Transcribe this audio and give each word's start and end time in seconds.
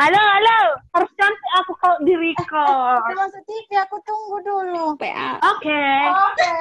Halo, 0.00 0.16
halo. 0.16 0.80
Harus 0.96 1.12
cantik 1.12 1.52
aku 1.60 1.76
kalau 1.76 2.00
di 2.08 2.16
record. 2.16 3.04
Masuk 3.12 3.44
TV 3.44 3.68
aku 3.84 4.00
tunggu 4.00 4.40
dulu. 4.40 4.96
PA. 4.96 5.36
Oke. 5.44 5.84
Oke. 6.08 6.56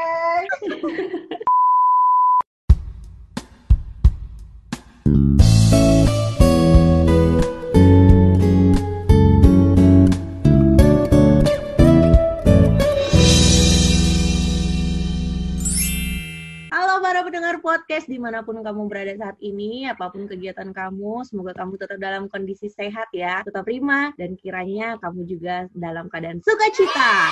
Para 17.19 17.35
pendengar 17.35 17.59
podcast 17.59 18.07
di 18.07 18.15
mana 18.15 18.39
pun 18.47 18.63
kamu 18.63 18.87
berada 18.87 19.11
saat 19.19 19.35
ini, 19.43 19.83
apa 19.91 20.07
pun 20.07 20.23
kegiatan 20.23 20.71
kamu, 20.71 21.27
semoga 21.27 21.51
kamu 21.51 21.75
tetap 21.75 21.99
dalam 21.99 22.31
kondisi 22.31 22.71
sehat 22.71 23.11
ya, 23.11 23.43
tetap 23.43 23.67
prima, 23.67 24.15
dan 24.15 24.39
kiranya 24.39 24.95
kamu 25.03 25.27
juga 25.27 25.67
dalam 25.75 26.07
keadaan 26.07 26.39
sukacita. 26.39 27.27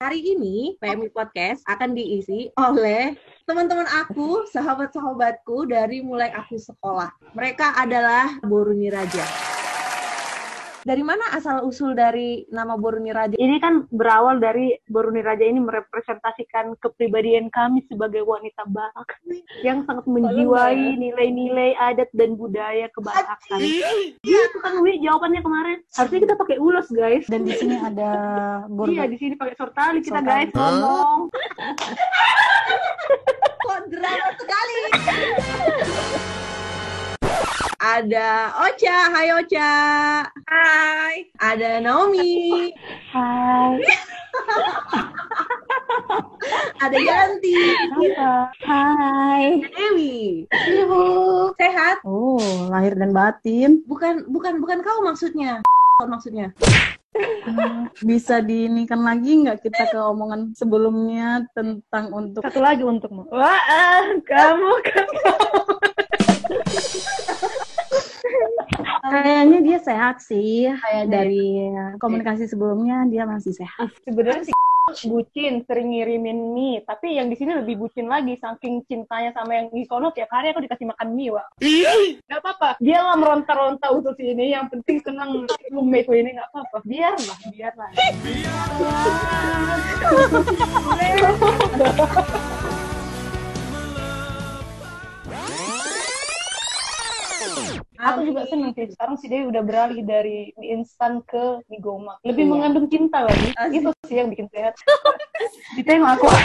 Hari 0.00 0.16
ini 0.16 0.80
PMI 0.80 1.12
Podcast 1.12 1.60
akan 1.68 1.92
diisi 1.92 2.48
oleh 2.56 3.12
teman-teman 3.44 3.84
aku, 3.84 4.48
sahabat-sahabatku 4.48 5.68
dari 5.68 6.00
mulai 6.00 6.32
aku 6.32 6.56
sekolah. 6.56 7.12
Mereka 7.36 7.76
adalah 7.76 8.40
Boruni 8.48 8.88
Raja. 8.88 9.28
Dari 10.84 11.00
mana 11.00 11.32
asal 11.32 11.64
usul 11.64 11.96
dari 11.96 12.44
nama 12.52 12.76
Boruni 12.76 13.08
Raja? 13.08 13.32
Ini 13.34 13.56
kan 13.56 13.88
berawal 13.88 14.36
dari 14.36 14.76
Boruni 14.84 15.24
Raja 15.24 15.40
ini 15.40 15.56
merepresentasikan 15.56 16.76
kepribadian 16.76 17.48
kami 17.48 17.88
sebagai 17.88 18.20
wanita 18.20 18.68
Batak 18.68 19.16
yang 19.64 19.88
sangat 19.88 20.04
menjiwai 20.04 21.00
nilai-nilai 21.00 21.72
adat 21.80 22.12
dan 22.12 22.36
budaya 22.36 22.92
kebasakan. 22.92 23.64
Gitu 24.20 24.56
kan 24.60 24.76
Wi 24.84 25.00
jawabannya 25.00 25.40
kemarin. 25.40 25.78
Harusnya 25.96 26.20
kita 26.20 26.34
pakai 26.36 26.60
ulos 26.60 26.92
guys. 26.92 27.24
Dan 27.32 27.48
di 27.48 27.56
sini 27.56 27.80
ada 27.80 28.12
Iya 28.64 28.68
burger. 28.68 29.08
di 29.08 29.16
sini 29.16 29.34
pakai 29.40 29.56
sortali 29.56 30.04
kita 30.04 30.20
Sortali. 30.20 30.28
guys 30.28 30.50
ngomong. 30.52 31.18
Kok 33.58 33.80
drama 33.88 34.28
sekali? 34.36 34.78
Ada 37.84 38.48
Ocha, 38.64 39.12
hai 39.12 39.28
Ocha. 39.36 39.72
Hai. 40.48 41.28
Ada 41.36 41.84
Naomi, 41.84 42.72
Hai. 43.12 43.76
ada 46.88 46.96
Yanti, 46.96 47.52
Hai. 48.64 49.60
ada 49.60 49.68
Dewi. 49.68 50.48
Yuhu. 50.48 51.52
Sehat? 51.60 52.00
Oh, 52.08 52.72
lahir 52.72 52.96
dan 52.96 53.12
batin. 53.12 53.84
Bukan 53.84 54.32
bukan 54.32 54.64
bukan 54.64 54.80
kau 54.80 55.04
maksudnya. 55.04 55.60
maksudnya. 56.08 56.56
Bisa 58.00 58.40
diinikan 58.40 59.04
lagi 59.04 59.44
nggak 59.44 59.60
kita 59.60 59.92
ke 59.92 60.00
omongan 60.00 60.56
sebelumnya 60.56 61.44
tentang 61.52 62.16
untuk 62.16 62.40
Satu 62.48 62.64
lagi 62.64 62.80
untukmu. 62.80 63.28
Wah, 63.28 63.60
ah, 63.68 64.08
kamu 64.24 64.72
kan. 64.88 65.06
kayaknya 69.22 69.58
dia 69.62 69.78
sehat 69.78 70.16
sih. 70.24 70.66
Kayak 70.72 71.06
dari 71.12 71.70
komunikasi 72.00 72.48
sebelumnya 72.50 73.06
dia 73.06 73.28
masih 73.28 73.54
sehat. 73.54 73.92
Sebenarnya 74.02 74.50
sih 74.50 74.54
bucin 75.08 75.64
sering 75.64 75.96
ngirimin 75.96 76.52
mie. 76.52 76.84
Tapi 76.84 77.16
yang 77.16 77.32
di 77.32 77.36
sini 77.40 77.56
lebih 77.56 77.80
bucin 77.80 78.04
lagi 78.10 78.36
saking 78.36 78.84
cintanya 78.84 79.32
sama 79.32 79.56
yang 79.56 79.66
di 79.72 79.84
sono 79.88 80.12
tiap 80.12 80.28
hari 80.28 80.52
aku 80.52 80.60
dikasih 80.64 80.90
makan 80.90 81.08
mie 81.16 81.32
wak. 81.32 81.46
Nggak 82.28 82.40
apa-apa. 82.40 82.70
Dia 82.82 83.00
lah 83.00 83.16
meronta-ronta 83.16 83.88
usus 83.96 84.16
ini. 84.20 84.52
Yang 84.52 84.76
penting 84.78 85.00
senang 85.00 85.46
roommate 85.72 86.10
ini 86.12 86.36
nggak 86.36 86.48
apa-apa. 86.52 86.78
Biarlah 86.84 87.38
biarlah 87.48 87.90
Aku 97.94 98.26
juga 98.26 98.42
seneng 98.50 98.74
sih. 98.74 98.90
Sekarang 98.90 99.14
si 99.14 99.30
Dewi 99.30 99.46
udah 99.46 99.62
beralih 99.62 100.02
dari 100.02 100.50
mie 100.58 100.74
instan 100.74 101.22
ke 101.22 101.62
mie 101.70 101.78
gomak. 101.78 102.18
Lebih 102.26 102.42
Iya. 102.42 102.50
mengandung 102.50 102.86
cinta 102.90 103.22
lagi. 103.22 103.54
Asik. 103.54 103.78
Itu 103.78 103.88
sih 104.10 104.16
yang 104.18 104.34
bikin 104.34 104.50
sehat. 104.50 104.74
Ditengok 105.78 106.10
aku. 106.18 106.26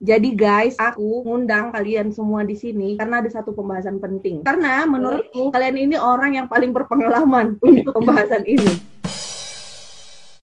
Jadi 0.00 0.32
guys, 0.32 0.80
aku 0.80 1.28
ngundang 1.28 1.76
kalian 1.76 2.08
semua 2.08 2.40
di 2.40 2.56
sini 2.56 2.96
karena 2.96 3.20
ada 3.20 3.28
satu 3.28 3.52
pembahasan 3.52 4.00
penting. 4.00 4.40
Karena 4.40 4.88
menurutku 4.88 5.52
kalian 5.52 5.76
ini 5.76 5.96
orang 6.00 6.40
yang 6.40 6.48
paling 6.48 6.72
berpengalaman 6.72 7.60
untuk 7.60 7.92
pembahasan 8.00 8.48
ini. 8.48 8.80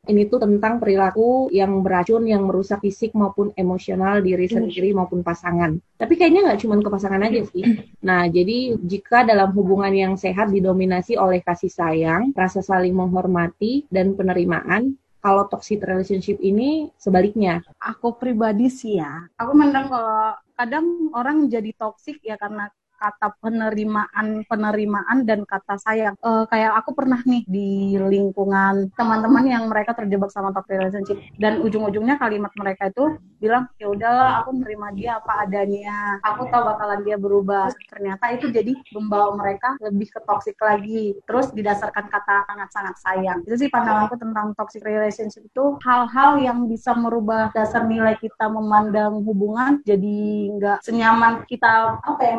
Ini 0.08 0.32
tuh 0.32 0.40
tentang 0.40 0.80
perilaku 0.80 1.52
yang 1.52 1.84
beracun, 1.84 2.24
yang 2.24 2.48
merusak 2.48 2.80
fisik 2.80 3.12
maupun 3.12 3.52
emosional 3.60 4.24
diri 4.24 4.48
sendiri 4.48 4.96
maupun 4.96 5.20
pasangan. 5.20 5.76
Tapi 6.00 6.14
kayaknya 6.16 6.48
nggak 6.48 6.60
cuma 6.64 6.80
ke 6.80 6.88
pasangan 6.88 7.28
aja 7.28 7.44
sih. 7.52 7.64
Nah, 8.08 8.24
jadi 8.32 8.80
jika 8.80 9.28
dalam 9.28 9.52
hubungan 9.52 9.92
yang 9.92 10.14
sehat 10.16 10.48
didominasi 10.56 11.20
oleh 11.20 11.44
kasih 11.44 11.68
sayang, 11.68 12.32
rasa 12.32 12.64
saling 12.64 12.96
menghormati, 12.96 13.84
dan 13.92 14.16
penerimaan, 14.16 14.96
kalau 15.20 15.44
toxic 15.52 15.84
relationship 15.84 16.40
ini 16.40 16.88
sebaliknya. 16.96 17.60
Aku 17.84 18.16
pribadi 18.16 18.72
sih 18.72 19.04
ya. 19.04 19.28
Aku 19.36 19.52
mendang 19.52 19.92
kalau 19.92 20.40
kadang 20.56 21.12
orang 21.12 21.52
jadi 21.52 21.76
toksik 21.76 22.24
ya 22.24 22.40
karena 22.40 22.72
kata 22.98 23.38
penerimaan 23.40 24.44
penerimaan 24.50 25.24
dan 25.24 25.46
kata 25.46 25.78
sayang. 25.78 26.16
Eh, 26.20 26.44
kayak 26.50 26.74
aku 26.84 26.98
pernah 26.98 27.22
nih 27.24 27.46
di 27.46 27.96
lingkungan 27.96 28.92
teman-teman 28.98 29.46
yang 29.46 29.64
mereka 29.70 29.94
terjebak 29.94 30.34
sama 30.34 30.52
toxic 30.52 30.82
relationship. 30.82 31.18
Dan 31.38 31.62
ujung-ujungnya 31.62 32.18
kalimat 32.18 32.52
mereka 32.58 32.90
itu 32.90 33.18
bilang 33.38 33.70
ya 33.78 33.94
udahlah 33.94 34.42
aku 34.44 34.58
nerima 34.58 34.90
dia 34.98 35.22
apa 35.22 35.46
adanya. 35.46 36.18
Aku 36.26 36.50
tahu 36.50 36.64
bakalan 36.74 37.06
dia 37.06 37.18
berubah. 37.22 37.70
Ternyata 37.88 38.34
itu 38.34 38.50
jadi 38.50 38.74
membawa 38.98 39.38
mereka 39.38 39.78
lebih 39.80 40.10
ke 40.10 40.20
toxic 40.26 40.58
lagi. 40.58 41.14
Terus 41.30 41.54
didasarkan 41.54 42.06
kata 42.10 42.50
sangat-sangat 42.50 42.96
sayang. 42.98 43.40
Itu 43.46 43.56
sih 43.56 43.70
pandanganku 43.70 44.18
tentang 44.18 44.58
toxic 44.58 44.82
relationship 44.82 45.46
itu 45.46 45.78
hal-hal 45.86 46.42
yang 46.42 46.66
bisa 46.66 46.98
merubah 46.98 47.54
dasar 47.54 47.86
nilai 47.86 48.18
kita 48.18 48.50
memandang 48.50 49.22
hubungan. 49.22 49.80
Jadi 49.86 50.50
nggak 50.58 50.82
senyaman 50.82 51.46
kita 51.46 52.02
apa 52.02 52.22
ya 52.24 52.34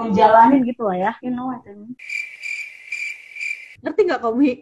ngejalanin 0.48 0.70
gitu 0.72 0.82
lah 0.88 0.96
ya 0.96 1.12
you 1.20 1.30
know 1.30 1.52
what 1.52 1.62
I 1.68 1.76
mean 1.76 1.92
Ngerti 3.78 4.10
nggak 4.10 4.18
kamu? 4.18 4.58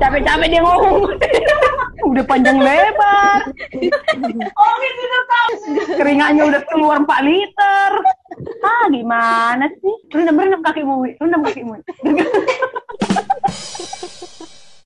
Capek-capek 0.00 0.48
dia 0.48 0.64
ngomong. 0.64 1.12
udah 2.08 2.24
panjang 2.24 2.56
lebar. 2.56 3.52
oh, 4.56 4.74
gitu 4.80 5.02
tahu. 5.28 5.52
Keringatnya 6.00 6.48
udah 6.48 6.62
keluar 6.72 7.04
4 7.04 7.28
liter. 7.28 7.90
Ah, 8.64 8.88
gimana 8.88 9.68
sih? 9.76 9.94
Rendam 10.08 10.40
rendam 10.40 10.64
kakimu, 10.64 11.04
Wi. 11.04 11.20
Rendam 11.20 11.44
kakimu. 11.44 11.84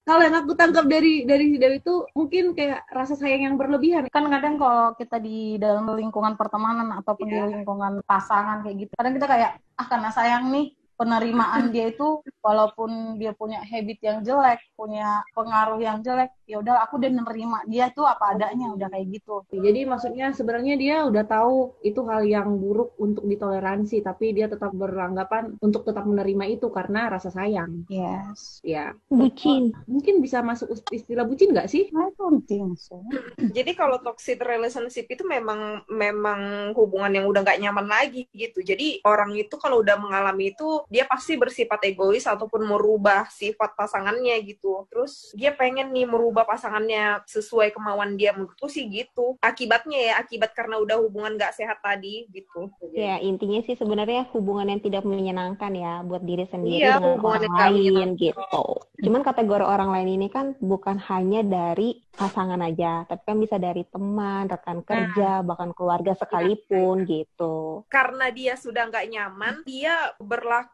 Kalau 0.05 0.21
yang 0.21 0.37
aku 0.37 0.53
tangkap 0.53 0.85
dari 0.85 1.25
dari 1.25 1.49
si 1.49 1.57
Dewi 1.57 1.81
itu 1.81 2.05
mungkin 2.13 2.53
kayak 2.53 2.93
rasa 2.93 3.17
sayang 3.17 3.49
yang 3.49 3.57
berlebihan. 3.57 4.05
kan 4.13 4.29
kadang 4.29 4.61
kalau 4.61 4.93
kita 5.01 5.17
di 5.17 5.57
dalam 5.57 5.89
lingkungan 5.97 6.37
pertemanan 6.37 6.93
ataupun 7.01 7.25
di 7.25 7.41
lingkungan 7.41 8.05
pasangan 8.05 8.61
kayak 8.61 8.85
gitu 8.85 8.93
kadang 9.01 9.17
kita 9.17 9.27
kayak 9.27 9.51
ah 9.81 9.87
karena 9.89 10.13
sayang 10.13 10.53
nih 10.53 10.77
penerimaan 10.95 11.75
dia 11.75 11.91
itu 11.91 12.23
walaupun 12.45 13.19
dia 13.21 13.33
punya 13.35 13.59
habit 13.63 13.99
yang 14.03 14.19
jelek 14.23 14.61
punya 14.79 15.23
pengaruh 15.35 15.81
yang 15.83 15.99
jelek 16.07 16.31
ya 16.47 16.61
udah 16.63 16.85
aku 16.85 17.01
udah 17.01 17.11
nerima 17.11 17.59
dia 17.67 17.89
tuh 17.91 18.05
apa 18.05 18.37
adanya 18.37 18.71
udah 18.77 18.89
kayak 18.93 19.07
gitu 19.17 19.43
Jadi 19.55 19.81
maksudnya 19.89 20.27
sebenarnya 20.37 20.75
dia 20.77 20.97
udah 21.09 21.25
tahu 21.25 21.73
itu 21.83 22.01
hal 22.05 22.23
yang 22.27 22.49
buruk 22.61 22.95
untuk 23.01 23.25
ditoleransi, 23.25 24.05
tapi 24.05 24.37
dia 24.37 24.47
tetap 24.51 24.71
beranggapan 24.75 25.57
untuk 25.63 25.83
tetap 25.89 26.05
menerima 26.05 26.45
itu 26.53 26.67
karena 26.69 27.09
rasa 27.09 27.31
sayang. 27.33 27.87
yes 27.89 28.61
Ya, 28.65 28.97
Bucin. 29.09 29.73
mungkin 29.85 30.25
bisa 30.25 30.41
masuk 30.41 30.73
istilah 30.93 31.25
bucin 31.29 31.53
nggak 31.53 31.69
sih? 31.69 31.89
I 31.93 32.09
don't 32.17 32.45
think 32.49 32.77
so 32.81 33.01
Jadi 33.39 33.73
kalau 33.77 34.01
toxic 34.01 34.41
relationship 34.41 35.07
itu 35.09 35.23
memang 35.25 35.85
memang 35.89 36.73
hubungan 36.77 37.13
yang 37.13 37.27
udah 37.29 37.41
nggak 37.45 37.61
nyaman 37.61 37.87
lagi 37.89 38.27
gitu. 38.33 38.61
Jadi 38.65 39.01
orang 39.05 39.37
itu 39.37 39.55
kalau 39.61 39.81
udah 39.85 39.97
mengalami 40.01 40.53
itu 40.53 40.84
dia 40.89 41.05
pasti 41.09 41.37
bersifat 41.39 41.81
egois 41.89 42.25
ataupun 42.25 42.65
merubah 42.65 43.29
sifat 43.31 43.77
pasangannya 43.79 44.37
gitu. 44.45 44.85
Terus 44.89 45.33
dia 45.37 45.53
pengen 45.55 45.91
nih 45.93 46.07
merubah 46.09 46.45
pasangannya 46.45 47.25
sesuai 47.29 47.73
kemauan 47.75 48.17
dia 48.17 48.35
menurutku 48.37 48.69
sih 48.69 48.87
gitu. 48.89 49.37
Akibatnya 49.41 49.99
ya 49.99 50.15
akibat 50.21 50.53
karena 50.53 50.81
udah 50.81 50.97
hubungan 51.01 51.37
gak 51.39 51.55
sehat 51.57 51.79
tadi 51.81 52.27
gitu. 52.31 52.71
Ya 52.95 53.19
intinya 53.23 53.61
sih 53.65 53.79
sebenarnya 53.79 54.29
hubungan 54.35 54.69
yang 54.71 54.83
tidak 54.83 55.05
menyenangkan 55.07 55.73
ya 55.75 56.03
buat 56.03 56.23
diri 56.23 56.45
sendiri 56.49 56.83
Iya, 56.83 56.99
dengan 56.99 57.17
hubungan 57.17 57.43
orang 57.49 57.57
lain 57.75 58.07
gitu. 58.19 58.65
Cuman 59.05 59.23
kategori 59.23 59.65
orang 59.65 59.91
lain 59.95 60.09
ini 60.21 60.27
kan 60.33 60.57
bukan 60.59 60.97
hanya 61.11 61.45
dari 61.45 62.01
pasangan 62.15 62.63
aja, 62.63 63.03
tapi 63.11 63.23
kan 63.27 63.39
bisa 63.43 63.59
dari 63.59 63.83
teman, 63.91 64.47
rekan 64.47 64.87
kerja, 64.87 65.43
bahkan 65.43 65.75
keluarga 65.75 66.15
sekalipun 66.15 67.03
gitu. 67.11 67.83
karena 67.91 68.31
dia 68.31 68.55
sudah 68.55 68.87
nggak 68.87 69.11
nyaman, 69.11 69.55
dia 69.67 70.15
berlaku 70.23 70.74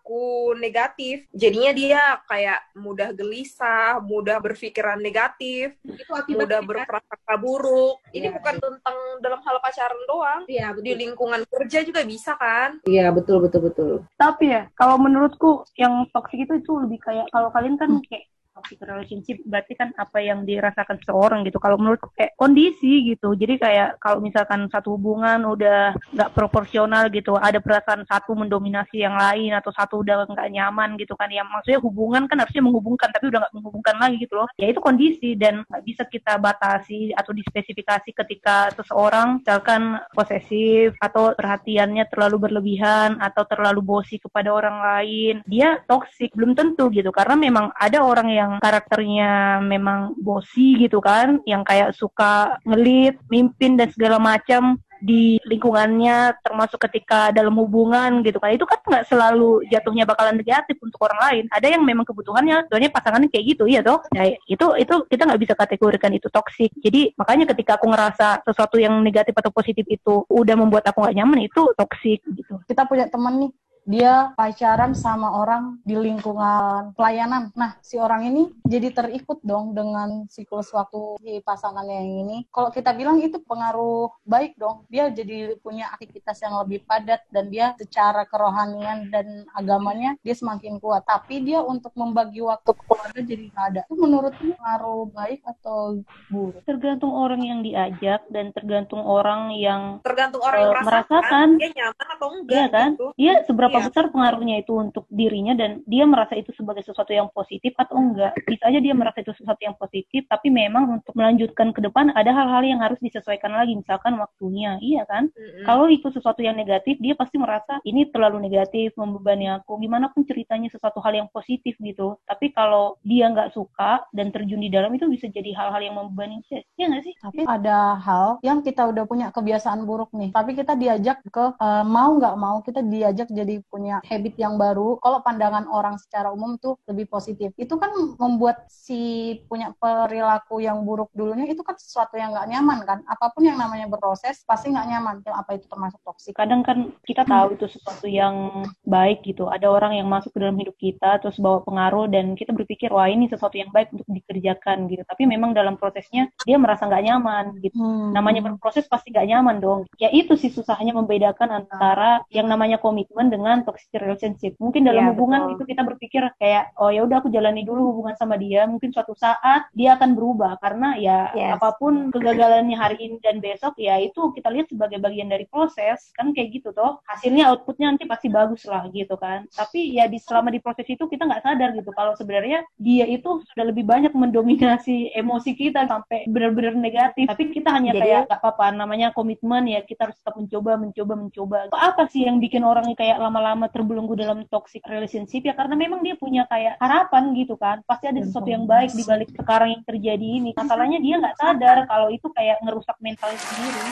negatif. 0.56 1.26
Jadinya 1.30 1.70
dia 1.70 2.00
kayak 2.24 2.60
mudah 2.74 3.10
gelisah, 3.10 4.00
mudah 4.00 4.38
berpikiran 4.38 4.98
negatif, 4.98 5.76
Itu 5.82 6.10
akibatnya 6.10 6.36
mudah 6.36 6.60
kan? 6.60 6.68
berprasangka 6.68 7.34
buruk. 7.36 7.96
Ini 8.10 8.26
Iya. 8.26 8.34
bukan 8.36 8.54
tentang 8.58 8.96
dalam 9.20 9.40
hal 9.40 9.56
pacaran 9.58 10.02
doang. 10.06 10.40
Iya, 10.46 10.66
Di 10.76 10.92
lingkungan 10.94 11.42
kerja 11.46 11.82
juga 11.82 12.00
bisa 12.02 12.34
kan? 12.34 12.80
Iya, 12.84 13.10
betul 13.10 13.40
betul 13.40 13.60
betul. 13.66 13.94
Tapi 14.16 14.50
ya, 14.50 14.62
kalau 14.74 14.96
menurutku 14.96 15.64
yang 15.74 16.06
toxic 16.10 16.44
itu 16.44 16.56
itu 16.56 16.72
lebih 16.78 16.98
kayak 17.00 17.26
kalau 17.28 17.48
kalian 17.50 17.76
kan 17.76 18.00
kayak 18.06 18.26
toxic 18.60 18.84
relationship 18.84 19.40
berarti 19.48 19.72
kan 19.72 19.96
apa 19.96 20.20
yang 20.20 20.44
dirasakan 20.44 21.00
seseorang 21.00 21.40
gitu. 21.48 21.56
Kalau 21.56 21.80
menurutku 21.80 22.12
kayak 22.12 22.36
kondisi 22.36 23.08
gitu. 23.08 23.32
Jadi 23.32 23.56
kayak 23.56 23.96
kalau 23.96 24.20
misalkan 24.20 24.68
satu 24.68 25.00
hubungan 25.00 25.48
udah 25.48 25.96
nggak 25.96 26.30
proporsional 26.36 27.08
gitu, 27.08 27.40
ada 27.40 27.56
perasaan 27.56 28.04
satu 28.04 28.36
mendominasi 28.36 29.00
yang 29.00 29.16
lain 29.16 29.56
atau 29.56 29.72
satu 29.72 30.04
udah 30.04 30.28
nggak 30.28 30.52
nyaman 30.52 31.00
gitu 31.00 31.16
kan. 31.16 31.32
Ya 31.32 31.40
maksudnya 31.40 31.80
hubungan 31.80 32.28
kan 32.28 32.44
harusnya 32.44 32.60
menghubungkan 32.60 33.08
tapi 33.08 33.32
udah 33.32 33.48
nggak 33.48 33.54
menghubungkan 33.56 33.96
lagi 33.96 34.16
gitu 34.20 34.36
loh. 34.36 34.48
Ya 34.60 34.68
itu 34.68 34.80
kondisi 34.84 35.32
dan 35.40 35.64
nggak 35.64 35.82
bisa 35.88 36.02
kita 36.04 36.36
batasi 36.36 37.16
atau 37.16 37.32
dispesifikasi 37.32 38.12
ketika 38.12 38.68
seseorang 38.76 39.40
misalkan 39.40 39.96
posesif 40.12 40.92
atau 41.00 41.32
perhatiannya 41.32 42.04
terlalu 42.12 42.50
berlebihan 42.50 43.16
atau 43.22 43.46
terlalu 43.48 43.80
bosi 43.80 44.20
kepada 44.20 44.52
orang 44.52 44.76
lain. 44.82 45.34
Dia 45.48 45.80
toxic 45.88 46.34
belum 46.36 46.52
tentu 46.52 46.90
gitu 46.90 47.08
karena 47.14 47.38
memang 47.38 47.70
ada 47.78 48.02
orang 48.02 48.28
yang 48.28 48.49
karakternya 48.58 49.62
memang 49.62 50.18
bosi 50.18 50.74
gitu 50.82 50.98
kan, 50.98 51.38
yang 51.46 51.62
kayak 51.62 51.94
suka 51.94 52.58
ngelit, 52.66 53.20
mimpin 53.30 53.78
dan 53.78 53.92
segala 53.94 54.18
macam 54.18 54.82
di 55.00 55.40
lingkungannya 55.48 56.36
termasuk 56.44 56.76
ketika 56.88 57.32
dalam 57.32 57.56
hubungan 57.56 58.20
gitu 58.20 58.36
kan. 58.36 58.52
Itu 58.52 58.68
kan 58.68 58.78
nggak 58.84 59.08
selalu 59.08 59.64
jatuhnya 59.72 60.04
bakalan 60.04 60.36
negatif 60.36 60.76
untuk 60.84 61.00
orang 61.08 61.20
lain. 61.28 61.44
Ada 61.50 61.72
yang 61.72 61.82
memang 61.82 62.04
kebutuhannya 62.04 62.68
soalnya 62.68 62.92
pasangannya 62.92 63.32
kayak 63.32 63.56
gitu 63.56 63.64
ya 63.66 63.80
toh. 63.80 64.04
Nah, 64.12 64.28
itu 64.28 64.66
itu 64.76 64.94
kita 65.08 65.22
nggak 65.24 65.40
bisa 65.40 65.54
kategorikan 65.56 66.12
itu 66.12 66.28
toksik 66.28 66.70
jadi 66.84 67.16
makanya 67.16 67.48
ketika 67.56 67.80
aku 67.80 67.88
ngerasa 67.88 68.44
sesuatu 68.44 68.76
yang 68.76 69.00
negatif 69.00 69.32
atau 69.32 69.48
positif 69.50 69.88
itu 69.88 70.22
udah 70.28 70.54
membuat 70.54 70.84
aku 70.92 71.02
nggak 71.02 71.16
nyaman 71.16 71.48
itu 71.48 71.62
toksik 71.74 72.20
gitu. 72.36 72.60
Kita 72.68 72.84
punya 72.84 73.08
temen 73.08 73.48
nih 73.48 73.52
dia 73.82 74.32
pacaran 74.34 74.92
sama 74.92 75.32
orang 75.34 75.80
di 75.82 75.96
lingkungan 75.96 76.92
pelayanan. 76.94 77.50
Nah, 77.52 77.74
si 77.80 77.96
orang 77.96 78.24
ini 78.24 78.52
jadi 78.62 78.92
terikut 78.92 79.40
dong 79.42 79.72
dengan 79.72 80.24
siklus 80.26 80.70
waktu 80.70 81.18
si 81.18 81.40
pasangannya 81.40 81.96
yang 81.96 82.12
ini. 82.24 82.36
Kalau 82.48 82.68
kita 82.68 82.92
bilang 82.92 83.18
itu 83.18 83.40
pengaruh 83.40 84.12
baik 84.22 84.54
dong. 84.54 84.84
Dia 84.86 85.08
jadi 85.08 85.56
punya 85.58 85.90
aktivitas 85.90 86.38
yang 86.38 86.60
lebih 86.60 86.84
padat 86.84 87.24
dan 87.28 87.48
dia 87.48 87.72
secara 87.76 88.22
kerohanian 88.24 89.08
dan 89.08 89.26
agamanya 89.52 90.14
dia 90.20 90.32
semakin 90.32 90.78
kuat. 90.78 91.02
Tapi 91.02 91.42
dia 91.42 91.60
untuk 91.60 91.90
membagi 91.94 92.40
waktu 92.40 92.70
ke 92.70 92.82
keluarga 92.84 93.20
jadi 93.20 93.44
nggak 93.48 93.66
ada. 93.70 93.82
Itu 93.86 93.96
menurutmu 93.96 94.52
pengaruh 94.54 95.02
baik 95.10 95.40
atau 95.42 95.98
buruk? 96.28 96.62
tergantung 96.62 97.10
orang 97.10 97.42
yang 97.42 97.60
diajak 97.60 98.22
dan 98.28 98.52
tergantung 98.52 99.02
orang 99.02 99.50
yang 99.52 99.98
Tergantung 100.00 100.40
orang 100.40 100.58
yang 100.60 100.70
Eh, 100.70 100.76
merasakan, 100.80 101.22
merasakan. 101.24 101.48
dia 101.58 101.70
nyaman 101.74 102.06
atau 102.14 102.28
enggak 102.30 102.54
Iya 102.54 102.66
kan? 102.68 102.90
gitu. 102.94 103.06
Iya, 103.16 103.34
seberapa 103.70 103.86
Iya. 103.86 103.88
besar 103.94 104.04
pengaruhnya 104.10 104.56
itu 104.58 104.72
untuk 104.74 105.06
dirinya 105.06 105.54
dan 105.54 105.70
dia 105.86 106.02
merasa 106.04 106.34
itu 106.34 106.50
sebagai 106.58 106.82
sesuatu 106.82 107.14
yang 107.14 107.30
positif 107.30 107.70
atau 107.78 107.94
enggak. 108.02 108.34
Bisa 108.42 108.66
aja 108.66 108.82
dia 108.82 108.94
merasa 108.98 109.22
itu 109.22 109.30
sesuatu 109.30 109.62
yang 109.62 109.78
positif, 109.78 110.26
tapi 110.26 110.50
memang 110.50 110.98
untuk 110.98 111.14
melanjutkan 111.14 111.70
ke 111.70 111.78
depan 111.78 112.10
ada 112.18 112.34
hal-hal 112.34 112.66
yang 112.66 112.82
harus 112.82 112.98
disesuaikan 112.98 113.54
lagi, 113.54 113.78
misalkan 113.78 114.18
waktunya. 114.18 114.74
Iya 114.82 115.06
kan? 115.06 115.30
Mm-mm. 115.30 115.64
Kalau 115.64 115.86
itu 115.86 116.10
sesuatu 116.10 116.42
yang 116.42 116.58
negatif, 116.58 116.98
dia 116.98 117.14
pasti 117.14 117.38
merasa 117.38 117.78
ini 117.86 118.10
terlalu 118.10 118.42
negatif, 118.42 118.90
membebani 118.98 119.46
aku. 119.54 119.78
Gimana 119.78 120.10
pun 120.10 120.26
ceritanya 120.26 120.66
sesuatu 120.68 120.98
hal 120.98 121.14
yang 121.14 121.28
positif 121.30 121.78
gitu. 121.78 122.18
Tapi 122.26 122.50
kalau 122.50 122.98
dia 123.06 123.30
nggak 123.30 123.54
suka 123.54 124.02
dan 124.10 124.34
terjun 124.34 124.58
di 124.58 124.68
dalam 124.72 124.90
itu 124.98 125.06
bisa 125.06 125.30
jadi 125.30 125.54
hal-hal 125.54 125.80
yang 125.80 125.94
membebani 125.94 126.42
dia. 126.50 126.66
Iya 126.74 126.86
nggak 126.90 127.04
sih? 127.06 127.14
Tapi 127.22 127.40
ada 127.46 127.94
hal 128.02 128.26
yang 128.42 128.60
kita 128.66 128.82
udah 128.90 129.04
punya 129.06 129.30
kebiasaan 129.30 129.86
buruk 129.86 130.10
nih. 130.16 130.34
Tapi 130.34 130.58
kita 130.58 130.74
diajak 130.74 131.22
ke 131.30 131.44
eh, 131.54 131.84
mau 131.86 132.10
nggak 132.18 132.34
mau 132.34 132.58
kita 132.64 132.80
diajak 132.82 133.28
jadi 133.30 133.59
punya 133.68 134.00
habit 134.06 134.34
yang 134.36 134.56
baru. 134.56 134.96
Kalau 135.00 135.20
pandangan 135.24 135.66
orang 135.68 135.96
secara 136.00 136.32
umum 136.32 136.56
tuh 136.56 136.78
lebih 136.88 137.10
positif. 137.10 137.52
Itu 137.56 137.76
kan 137.76 137.92
membuat 138.16 138.66
si 138.70 139.34
punya 139.46 139.74
perilaku 139.76 140.62
yang 140.62 140.82
buruk 140.86 141.10
dulunya 141.12 141.48
itu 141.48 141.60
kan 141.64 141.76
sesuatu 141.76 142.16
yang 142.16 142.32
nggak 142.32 142.48
nyaman 142.48 142.78
kan. 142.86 142.98
Apa 143.06 143.32
pun 143.34 143.44
yang 143.46 143.58
namanya 143.58 143.90
berproses 143.90 144.42
pasti 144.46 144.70
nggak 144.70 144.88
nyaman. 144.88 145.14
Ya, 145.26 145.34
Apa 145.40 145.56
itu 145.56 145.66
termasuk 145.70 146.00
toksik? 146.04 146.34
kadang 146.36 146.64
kan 146.64 146.78
kita 147.04 147.26
tahu 147.28 147.58
itu 147.58 147.66
sesuatu 147.68 148.06
yang 148.08 148.64
baik 148.86 149.26
gitu. 149.26 149.50
Ada 149.50 149.68
orang 149.68 149.98
yang 149.98 150.08
masuk 150.08 150.32
ke 150.32 150.38
dalam 150.40 150.56
hidup 150.56 150.76
kita 150.78 151.20
terus 151.20 151.36
bawa 151.36 151.60
pengaruh 151.66 152.06
dan 152.08 152.32
kita 152.38 152.54
berpikir 152.54 152.88
wah 152.88 153.10
ini 153.10 153.28
sesuatu 153.28 153.58
yang 153.58 153.68
baik 153.74 153.92
untuk 153.92 154.08
dikerjakan 154.08 154.86
gitu. 154.88 155.02
Tapi 155.04 155.26
memang 155.26 155.52
dalam 155.52 155.74
prosesnya 155.76 156.30
dia 156.46 156.56
merasa 156.56 156.86
nggak 156.86 157.04
nyaman 157.04 157.44
gitu. 157.60 157.76
Hmm. 157.76 158.14
Namanya 158.14 158.40
berproses 158.46 158.86
pasti 158.86 159.10
nggak 159.10 159.26
nyaman 159.26 159.56
dong. 159.58 159.80
Ya 159.98 160.08
itu 160.14 160.38
sih 160.38 160.48
susahnya 160.48 160.94
membedakan 160.94 161.66
antara 161.66 162.22
yang 162.30 162.46
namanya 162.46 162.78
komitmen 162.78 163.28
dengan 163.28 163.49
toxic 163.62 163.90
relationship. 163.94 164.54
Mungkin 164.62 164.86
dalam 164.86 165.02
Iya, 165.02 165.10
hubungan 165.12 165.40
betul. 165.44 165.54
itu 165.58 165.62
kita 165.74 165.82
berpikir 165.82 166.22
kayak 166.38 166.72
oh 166.78 166.88
ya 166.88 167.02
udah 167.02 167.18
aku 167.18 167.28
jalani 167.28 167.62
dulu 167.62 167.90
hubungan 167.90 168.14
sama 168.14 168.38
dia. 168.38 168.64
Mungkin 168.64 168.90
suatu 168.90 169.12
saat 169.14 169.66
dia 169.72 169.94
akan 169.94 170.14
berubah 170.14 170.56
karena 170.58 170.94
ya 170.96 171.18
Yes. 171.30 171.56
apa 171.56 171.74
pun 171.74 172.10
kegagalannya 172.10 172.74
hari 172.74 172.96
ini 173.00 173.16
dan 173.18 173.38
besok 173.38 173.74
ya 173.76 173.96
itu 173.96 174.30
kita 174.30 174.48
lihat 174.48 174.66
sebagai 174.68 174.98
bagian 174.98 175.26
dari 175.26 175.46
proses 175.46 176.10
kan 176.12 176.30
kayak 176.30 176.52
gitu 176.52 176.70
toh 176.70 176.98
hasilnya 177.06 177.48
outputnya 177.48 177.88
nanti 177.88 178.04
pasti 178.04 178.28
bagus 178.28 178.66
lah 178.66 178.84
gitu 178.90 179.14
kan 179.16 179.46
tapi 179.50 179.94
ya 179.94 180.04
di 180.04 180.18
selama 180.18 180.50
di 180.50 180.58
proses 180.58 180.84
itu 180.84 181.00
kita 181.06 181.24
nggak 181.24 181.40
sadar 181.40 181.70
gitu 181.72 181.90
kalau 181.92 182.12
sebenarnya 182.14 182.66
dia 182.76 183.06
itu 183.06 183.40
sudah 183.46 183.64
lebih 183.64 183.86
banyak 183.86 184.12
mendominasi 184.12 185.14
emosi 185.14 185.54
kita 185.54 185.86
sampai 185.86 186.26
benar-benar 186.26 186.74
negatif 186.74 187.26
tapi 187.26 187.50
kita 187.50 187.70
hanya 187.70 187.92
Jadi- 187.94 188.02
kayak 188.02 188.20
nggak 188.28 188.40
apa-apa 188.40 188.66
namanya 188.74 189.08
komitmen 189.10 189.64
ya 189.66 189.80
kita 189.80 190.10
harus 190.10 190.16
tetap 190.18 190.34
mencoba 190.36 190.76
mencoba 190.76 191.12
mencoba 191.16 191.56
apa 191.70 192.04
sih 192.08 192.26
yang 192.26 192.38
bikin 192.38 192.62
orang 192.62 192.84
kayak 192.92 193.16
lama-lama 193.40 193.72
terbelenggu 193.72 194.12
dalam 194.20 194.44
toxic 194.52 194.84
relationship 194.84 195.40
ya 195.40 195.56
karena 195.56 195.72
memang 195.72 196.04
dia 196.04 196.12
punya 196.20 196.44
kayak 196.44 196.76
harapan 196.76 197.32
gitu 197.32 197.56
kan 197.56 197.80
pasti 197.88 198.12
ada 198.12 198.20
sesuatu 198.20 198.52
yang 198.52 198.68
baik 198.68 198.92
di 198.92 199.00
balik 199.08 199.32
sekarang 199.32 199.80
yang 199.80 199.82
terjadi 199.88 200.26
ini 200.44 200.52
masalahnya 200.52 201.00
dia 201.00 201.16
nggak 201.16 201.40
sadar 201.40 201.88
kalau 201.88 202.12
itu 202.12 202.28
kayak 202.36 202.60
ngerusak 202.60 202.94
mentalnya 203.00 203.40
sendiri 203.40 203.88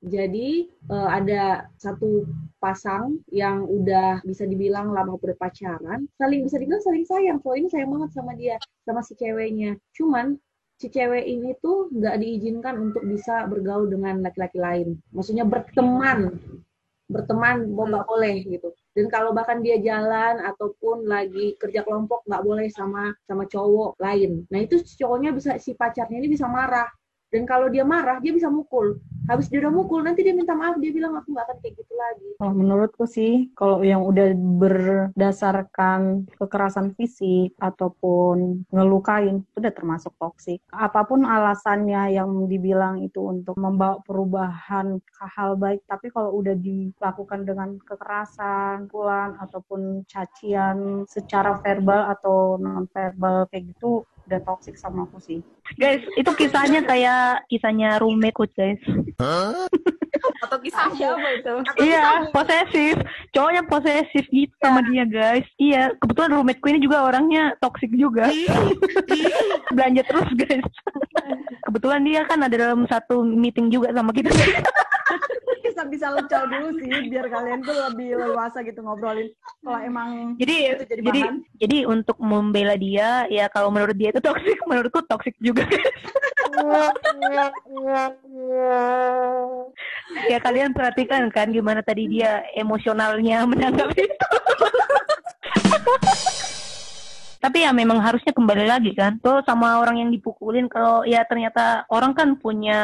Jadi 0.00 0.64
eh, 0.64 1.10
ada 1.12 1.68
satu 1.76 2.24
pasang 2.56 3.20
yang 3.28 3.68
udah 3.68 4.24
bisa 4.24 4.48
dibilang 4.48 4.96
lama 4.96 5.20
berpacaran, 5.20 6.08
saling 6.16 6.40
bisa 6.40 6.56
dibilang 6.56 6.80
saling 6.80 7.04
sayang. 7.04 7.36
Soalnya 7.44 7.60
ini 7.60 7.68
sayang 7.68 7.90
banget 7.92 8.10
sama 8.16 8.32
dia, 8.32 8.56
sama 8.88 9.04
si 9.04 9.12
ceweknya. 9.12 9.76
Cuman 9.92 10.40
si 10.80 10.88
cewek 10.88 11.28
ini 11.28 11.52
tuh 11.60 11.92
nggak 11.92 12.16
diizinkan 12.16 12.80
untuk 12.80 13.04
bisa 13.04 13.44
bergaul 13.44 13.92
dengan 13.92 14.24
laki-laki 14.24 14.56
lain. 14.56 14.96
Maksudnya 15.12 15.44
berteman, 15.44 16.32
berteman 17.10 17.66
mau 17.74 17.90
nggak 17.90 18.06
boleh 18.06 18.36
gitu. 18.46 18.68
Dan 18.94 19.06
kalau 19.10 19.30
bahkan 19.34 19.58
dia 19.62 19.78
jalan 19.82 20.42
ataupun 20.46 21.06
lagi 21.06 21.58
kerja 21.58 21.82
kelompok 21.82 22.22
nggak 22.26 22.42
boleh 22.42 22.66
sama 22.70 23.10
sama 23.26 23.44
cowok 23.50 23.98
lain. 23.98 24.46
Nah 24.50 24.60
itu 24.62 24.82
cowoknya 24.98 25.30
bisa 25.34 25.58
si 25.58 25.74
pacarnya 25.74 26.16
ini 26.22 26.30
bisa 26.30 26.46
marah. 26.46 26.86
Dan 27.30 27.46
kalau 27.46 27.70
dia 27.70 27.86
marah 27.86 28.18
dia 28.18 28.34
bisa 28.34 28.50
mukul 28.50 28.98
habis 29.30 29.46
dia 29.46 29.62
udah 29.62 29.70
mukul 29.70 30.02
nanti 30.02 30.26
dia 30.26 30.34
minta 30.34 30.58
maaf 30.58 30.74
dia 30.82 30.90
bilang 30.90 31.14
aku 31.14 31.30
nggak 31.30 31.46
akan 31.46 31.58
kayak 31.62 31.74
gitu 31.78 31.94
lagi 31.94 32.28
Kalau 32.42 32.54
menurutku 32.56 33.04
sih, 33.06 33.52
kalau 33.54 33.78
yang 33.86 34.02
udah 34.02 34.34
berdasarkan 34.34 36.26
kekerasan 36.34 36.96
fisik 36.98 37.54
ataupun 37.62 38.66
ngelukain, 38.74 39.44
itu 39.44 39.56
udah 39.60 39.74
termasuk 39.76 40.16
toksik. 40.16 40.58
Apa 40.72 41.04
pun 41.04 41.22
alasannya 41.28 42.16
yang 42.16 42.48
dibilang 42.48 43.04
itu 43.04 43.20
untuk 43.22 43.60
membawa 43.60 44.00
perubahan 44.02 44.98
ke 44.98 45.24
hal 45.36 45.54
baik, 45.60 45.84
tapi 45.84 46.08
kalau 46.10 46.34
udah 46.40 46.56
dilakukan 46.56 47.44
dengan 47.44 47.76
kekerasan, 47.84 48.88
pukulan, 48.88 49.36
ataupun 49.38 50.08
cacian 50.08 51.04
secara 51.06 51.60
verbal 51.60 52.08
atau 52.10 52.56
non-verbal 52.56 53.46
kayak 53.52 53.76
gitu, 53.76 54.08
udah 54.30 54.40
toksik 54.46 54.78
sama 54.78 55.10
aku 55.10 55.18
sih. 55.18 55.42
guys 55.74 55.98
itu 56.14 56.30
kisahnya 56.38 56.86
kayak 56.86 57.42
kisahnya 57.50 57.98
roommate 57.98 58.38
coach 58.38 58.54
guys. 58.54 58.78
Atau 60.46 60.58
kisah 60.62 60.86
Siapa 60.94 61.28
itu? 61.34 61.54
iya 61.90 62.30
posesif. 62.30 62.94
Cowoknya 63.34 63.62
posesif 63.66 64.24
gitu 64.30 64.54
sama 64.62 64.86
dia 64.86 65.02
guys. 65.02 65.46
Iya 65.58 65.90
kebetulan 65.98 66.30
roommateku 66.38 66.66
ini 66.70 66.80
juga 66.86 67.02
orangnya 67.02 67.58
toxic 67.58 67.90
juga. 67.90 68.30
Belanja 69.74 70.02
terus 70.06 70.30
guys. 70.38 70.66
Kebetulan 71.66 72.02
dia 72.06 72.22
kan 72.30 72.38
ada 72.46 72.54
dalam 72.54 72.86
satu 72.86 73.26
meeting 73.26 73.70
juga 73.74 73.90
sama 73.90 74.14
kita 74.14 74.30
bisa 75.88 75.88
bisa 75.88 76.12
lecau 76.12 76.44
dulu 76.44 76.68
sih 76.76 77.08
biar 77.08 77.26
kalian 77.32 77.64
tuh 77.64 77.72
lebih 77.72 78.20
leluasa 78.20 78.60
gitu 78.60 78.84
ngobrolin. 78.84 79.32
Kalau 79.64 79.80
emang 79.80 80.36
jadi 80.36 80.76
itu 80.76 80.84
jadi 80.84 81.02
jadi 81.04 81.20
bahan. 81.24 81.36
jadi 81.56 81.78
untuk 81.88 82.16
membela 82.20 82.76
dia 82.76 83.24
ya 83.32 83.48
kalau 83.48 83.72
menurut 83.72 83.96
dia 83.96 84.12
itu 84.12 84.20
toxic 84.20 84.58
menurutku 84.68 85.00
toxic 85.08 85.34
juga. 85.40 85.64
Ya 90.26 90.42
kalian 90.42 90.74
perhatikan 90.74 91.30
kan 91.30 91.54
gimana 91.54 91.86
tadi 91.86 92.10
dia 92.10 92.42
emosionalnya 92.58 93.46
menanggapi 93.46 94.10
itu 94.10 94.28
tapi 97.40 97.64
ya 97.64 97.72
memang 97.72 97.98
harusnya 98.04 98.36
kembali 98.36 98.68
lagi 98.68 98.92
kan. 98.92 99.16
Tuh 99.24 99.40
sama 99.48 99.80
orang 99.80 100.04
yang 100.04 100.10
dipukulin 100.12 100.68
kalau 100.68 101.02
ya 101.08 101.24
ternyata 101.24 101.88
orang 101.88 102.12
kan 102.12 102.36
punya 102.36 102.80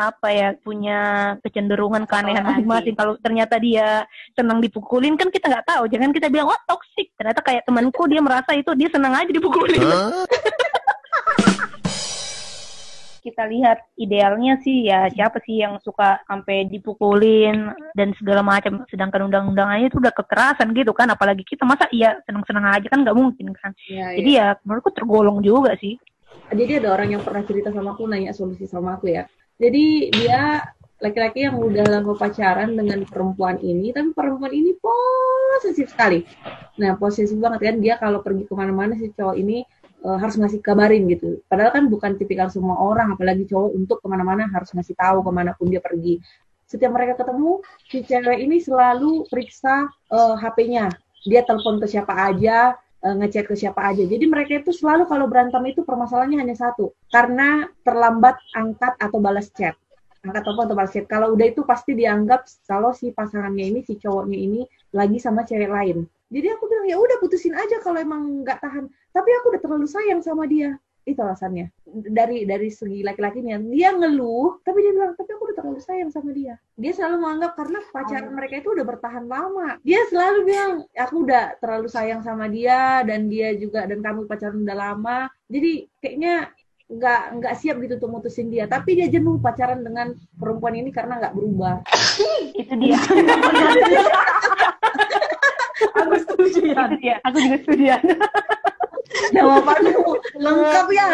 apa 0.00 0.28
ya 0.32 0.48
punya 0.56 0.98
kecenderungan 1.44 2.08
keanehan 2.08 2.40
masing-masing. 2.40 2.96
Kalau 2.96 3.20
ternyata 3.20 3.60
dia 3.60 4.08
senang 4.32 4.64
dipukulin 4.64 5.20
kan 5.20 5.28
kita 5.28 5.52
nggak 5.52 5.68
tahu. 5.68 5.84
Jangan 5.92 6.10
kita 6.16 6.32
bilang 6.32 6.48
wah 6.48 6.60
toksik 6.64 7.12
ternyata 7.20 7.44
kayak 7.44 7.68
temanku 7.68 8.08
dia 8.08 8.24
merasa 8.24 8.56
itu 8.56 8.72
dia 8.72 8.88
senang 8.88 9.12
aja 9.12 9.28
dipukulin 9.28 9.84
kita 13.20 13.46
lihat 13.46 13.84
idealnya 14.00 14.56
sih 14.64 14.88
ya 14.88 15.06
siapa 15.12 15.38
sih 15.44 15.60
yang 15.60 15.76
suka 15.84 16.18
sampai 16.24 16.66
dipukulin 16.66 17.70
dan 17.94 18.16
segala 18.16 18.40
macam. 18.40 18.82
Sedangkan 18.88 19.28
undang-undangannya 19.28 19.92
itu 19.92 20.00
udah 20.00 20.12
kekerasan 20.16 20.72
gitu 20.72 20.96
kan 20.96 21.12
apalagi 21.12 21.44
kita 21.44 21.68
masa 21.68 21.86
iya 21.92 22.18
senang-senang 22.24 22.66
aja 22.72 22.88
kan 22.88 23.04
nggak 23.04 23.16
mungkin 23.16 23.52
kan. 23.54 23.76
Ya, 23.86 24.16
jadi 24.16 24.30
ya 24.32 24.46
menurutku 24.64 24.90
tergolong 24.96 25.44
juga 25.44 25.76
sih. 25.78 26.00
Jadi 26.50 26.82
ada 26.82 26.98
orang 26.98 27.14
yang 27.14 27.22
pernah 27.22 27.46
cerita 27.46 27.70
sama 27.70 27.94
aku 27.94 28.10
nanya 28.10 28.34
solusi 28.34 28.66
sama 28.66 28.98
aku 28.98 29.12
ya. 29.12 29.28
Jadi 29.60 30.08
dia 30.10 30.64
laki-laki 31.00 31.48
yang 31.48 31.56
udah 31.56 31.84
lama 31.88 32.12
pacaran 32.12 32.76
dengan 32.76 33.08
perempuan 33.08 33.56
ini 33.64 33.88
tapi 33.90 34.12
perempuan 34.12 34.52
ini 34.52 34.76
posesif 34.76 35.88
sekali. 35.92 36.20
Nah 36.76 36.96
posesif 37.00 37.40
banget 37.40 37.60
kan 37.72 37.76
dia 37.80 37.96
kalau 37.96 38.20
pergi 38.20 38.44
ke 38.44 38.52
mana-mana 38.52 38.96
si 39.00 39.08
cowok 39.12 39.36
ini 39.40 39.64
eh, 40.04 40.18
harus 40.18 40.36
ngasih 40.40 40.60
kabarin 40.64 41.06
gitu 41.08 41.44
padahal 41.46 41.70
kan 41.76 41.84
bukan 41.88 42.16
tipikal 42.16 42.48
semua 42.48 42.76
orang 42.80 43.12
apalagi 43.14 43.44
cowok 43.48 43.70
untuk 43.76 43.98
ke 44.00 44.06
mana-mana 44.08 44.48
harus 44.50 44.72
ngasih 44.72 44.96
tahu 44.96 45.24
ke 45.24 45.30
mana 45.30 45.52
pun 45.56 45.68
dia 45.68 45.80
pergi 45.80 46.20
setiap 46.70 46.94
mereka 46.94 47.18
ketemu 47.18 47.60
si 47.90 48.06
cewek 48.06 48.38
ini 48.40 48.62
selalu 48.62 49.26
periksa 49.26 49.90
eh, 50.12 50.34
HP-nya 50.38 50.88
dia 51.24 51.44
telepon 51.44 51.76
ke 51.76 51.86
siapa 51.88 52.14
aja 52.16 52.76
eh, 53.04 53.14
ngechat 53.16 53.44
ke 53.48 53.56
siapa 53.56 53.80
aja. 53.92 54.04
Jadi 54.04 54.24
mereka 54.24 54.60
itu 54.60 54.72
selalu 54.72 55.04
kalau 55.08 55.28
berantem 55.28 55.60
itu 55.68 55.84
permasalahannya 55.84 56.40
hanya 56.40 56.56
satu, 56.56 56.96
karena 57.12 57.68
terlambat 57.84 58.40
angkat 58.56 58.96
atau 58.96 59.18
balas 59.20 59.52
chat. 59.52 59.76
Angkat 60.24 60.42
telepon 60.44 60.64
atau 60.68 60.76
balas 60.76 60.92
chat. 60.92 61.04
Kalau 61.08 61.32
udah 61.32 61.46
itu 61.48 61.64
pasti 61.64 61.96
dianggap 61.96 62.48
kalau 62.64 62.92
si 62.96 63.12
pasangannya 63.12 63.64
ini, 63.72 63.80
si 63.84 63.96
cowoknya 64.00 64.38
ini 64.38 64.60
lagi 64.92 65.18
sama 65.20 65.44
cewek 65.44 65.68
lain. 65.68 66.04
Jadi 66.30 66.46
aku 66.46 66.64
bilang 66.70 66.86
ya 66.86 66.96
udah 66.96 67.16
putusin 67.18 67.58
aja 67.58 67.82
kalau 67.82 67.98
emang 67.98 68.46
nggak 68.46 68.62
tahan. 68.62 68.86
Tapi 69.10 69.30
aku 69.42 69.46
udah 69.50 69.60
terlalu 69.60 69.86
sayang 69.90 70.22
sama 70.22 70.46
dia. 70.46 70.78
Itu 71.02 71.26
alasannya. 71.26 71.74
Dari 71.90 72.46
dari 72.46 72.70
segi 72.70 73.02
laki-lakinya, 73.02 73.58
dia 73.66 73.90
ngeluh, 73.90 74.62
tapi 74.62 74.78
dia 74.78 74.94
bilang 74.94 75.18
tapi 75.18 75.30
aku 75.34 75.42
udah 75.50 75.56
terlalu 75.58 75.80
sayang 75.82 76.10
sama 76.14 76.30
dia. 76.30 76.54
Dia 76.78 76.92
selalu 76.94 77.16
menganggap 77.18 77.52
karena 77.58 77.78
pacaran 77.90 78.30
mereka 78.30 78.54
itu 78.62 78.70
udah 78.70 78.86
bertahan 78.86 79.26
lama. 79.26 79.68
Dia 79.82 80.00
selalu 80.06 80.38
bilang 80.46 80.72
aku 80.94 81.26
udah 81.26 81.58
terlalu 81.58 81.88
sayang 81.90 82.22
sama 82.22 82.46
dia 82.46 83.02
dan 83.02 83.26
dia 83.26 83.50
juga 83.58 83.90
dan 83.90 83.98
kamu 83.98 84.30
pacaran 84.30 84.62
udah 84.62 84.76
lama. 84.78 85.18
Jadi 85.50 85.90
kayaknya 85.98 86.54
nggak 86.90 87.22
nggak 87.42 87.54
siap 87.58 87.82
gitu 87.82 87.98
untuk 87.98 88.10
mutusin 88.22 88.46
dia. 88.46 88.70
Tapi 88.70 89.02
dia 89.02 89.10
jenuh 89.10 89.42
pacaran 89.42 89.82
dengan 89.82 90.14
perempuan 90.38 90.78
ini 90.78 90.94
karena 90.94 91.18
nggak 91.18 91.34
berubah. 91.34 91.82
itu 92.54 92.74
dia 92.78 92.98
aku 95.92 96.14
setuju 96.18 96.60
ya 96.66 96.74
itu 96.80 96.96
dia 96.98 97.16
aku 97.22 97.36
juga 97.38 97.56
setuju 97.60 97.84
ya 97.86 97.98
Jawabanmu 99.30 100.06
lengkap 100.38 100.86
ya. 100.94 101.06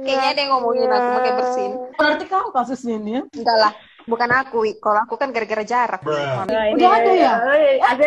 Kayaknya 0.00 0.28
ada 0.32 0.40
yang 0.40 0.50
ngomongin 0.56 0.88
aku 0.88 1.08
pakai 1.12 1.32
bersin. 1.36 1.70
berarti 1.94 2.24
kamu 2.24 2.48
kasusnya 2.50 2.94
ini 2.96 3.10
ya 3.20 3.22
Enggak 3.36 3.56
lah, 3.60 3.72
bukan 4.04 4.30
aku. 4.32 4.58
Kalau 4.80 5.00
aku 5.04 5.14
kan 5.20 5.28
gara-gara 5.28 5.60
jarak. 5.60 6.00
Nah, 6.04 6.44
Udah 6.72 6.90
ada 6.90 7.12
ya? 7.12 7.32
eh, 7.52 7.76
ada 7.80 8.04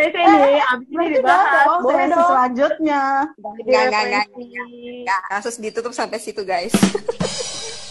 abis 0.74 0.90
ini 0.90 1.06
berarti 1.06 1.18
udah 1.22 1.38
ada 1.38 1.58
dibahas 1.62 1.82
boleh 1.82 2.06
dong 2.08 2.28
selanjutnya 2.28 3.02
enggak, 3.38 3.82
enggak, 3.88 4.04
enggak, 4.10 4.26
enggak. 4.34 5.22
Kasus 5.30 5.56
ditutup 5.62 5.94
sampai 5.94 6.18
situ, 6.18 6.42
guys. 6.42 6.74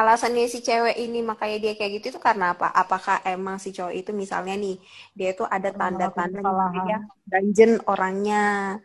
Alasannya 0.00 0.44
si 0.52 0.58
cewek 0.66 0.96
ini 1.04 1.18
makanya 1.30 1.56
dia 1.62 1.72
kayak 1.78 1.92
gitu 1.98 2.06
itu 2.14 2.20
karena 2.28 2.44
apa? 2.54 2.66
Apakah 2.82 3.16
emang 3.26 3.56
si 3.64 3.68
cowok 3.76 3.92
itu 4.00 4.10
misalnya 4.22 4.54
nih 4.64 4.76
dia 5.18 5.28
itu 5.34 5.42
ada 5.56 5.70
tanda-tanda 5.80 6.40
kesalahan. 6.40 6.86
dia 6.86 6.96
dungeon 7.30 7.72
orangnya, 7.90 8.36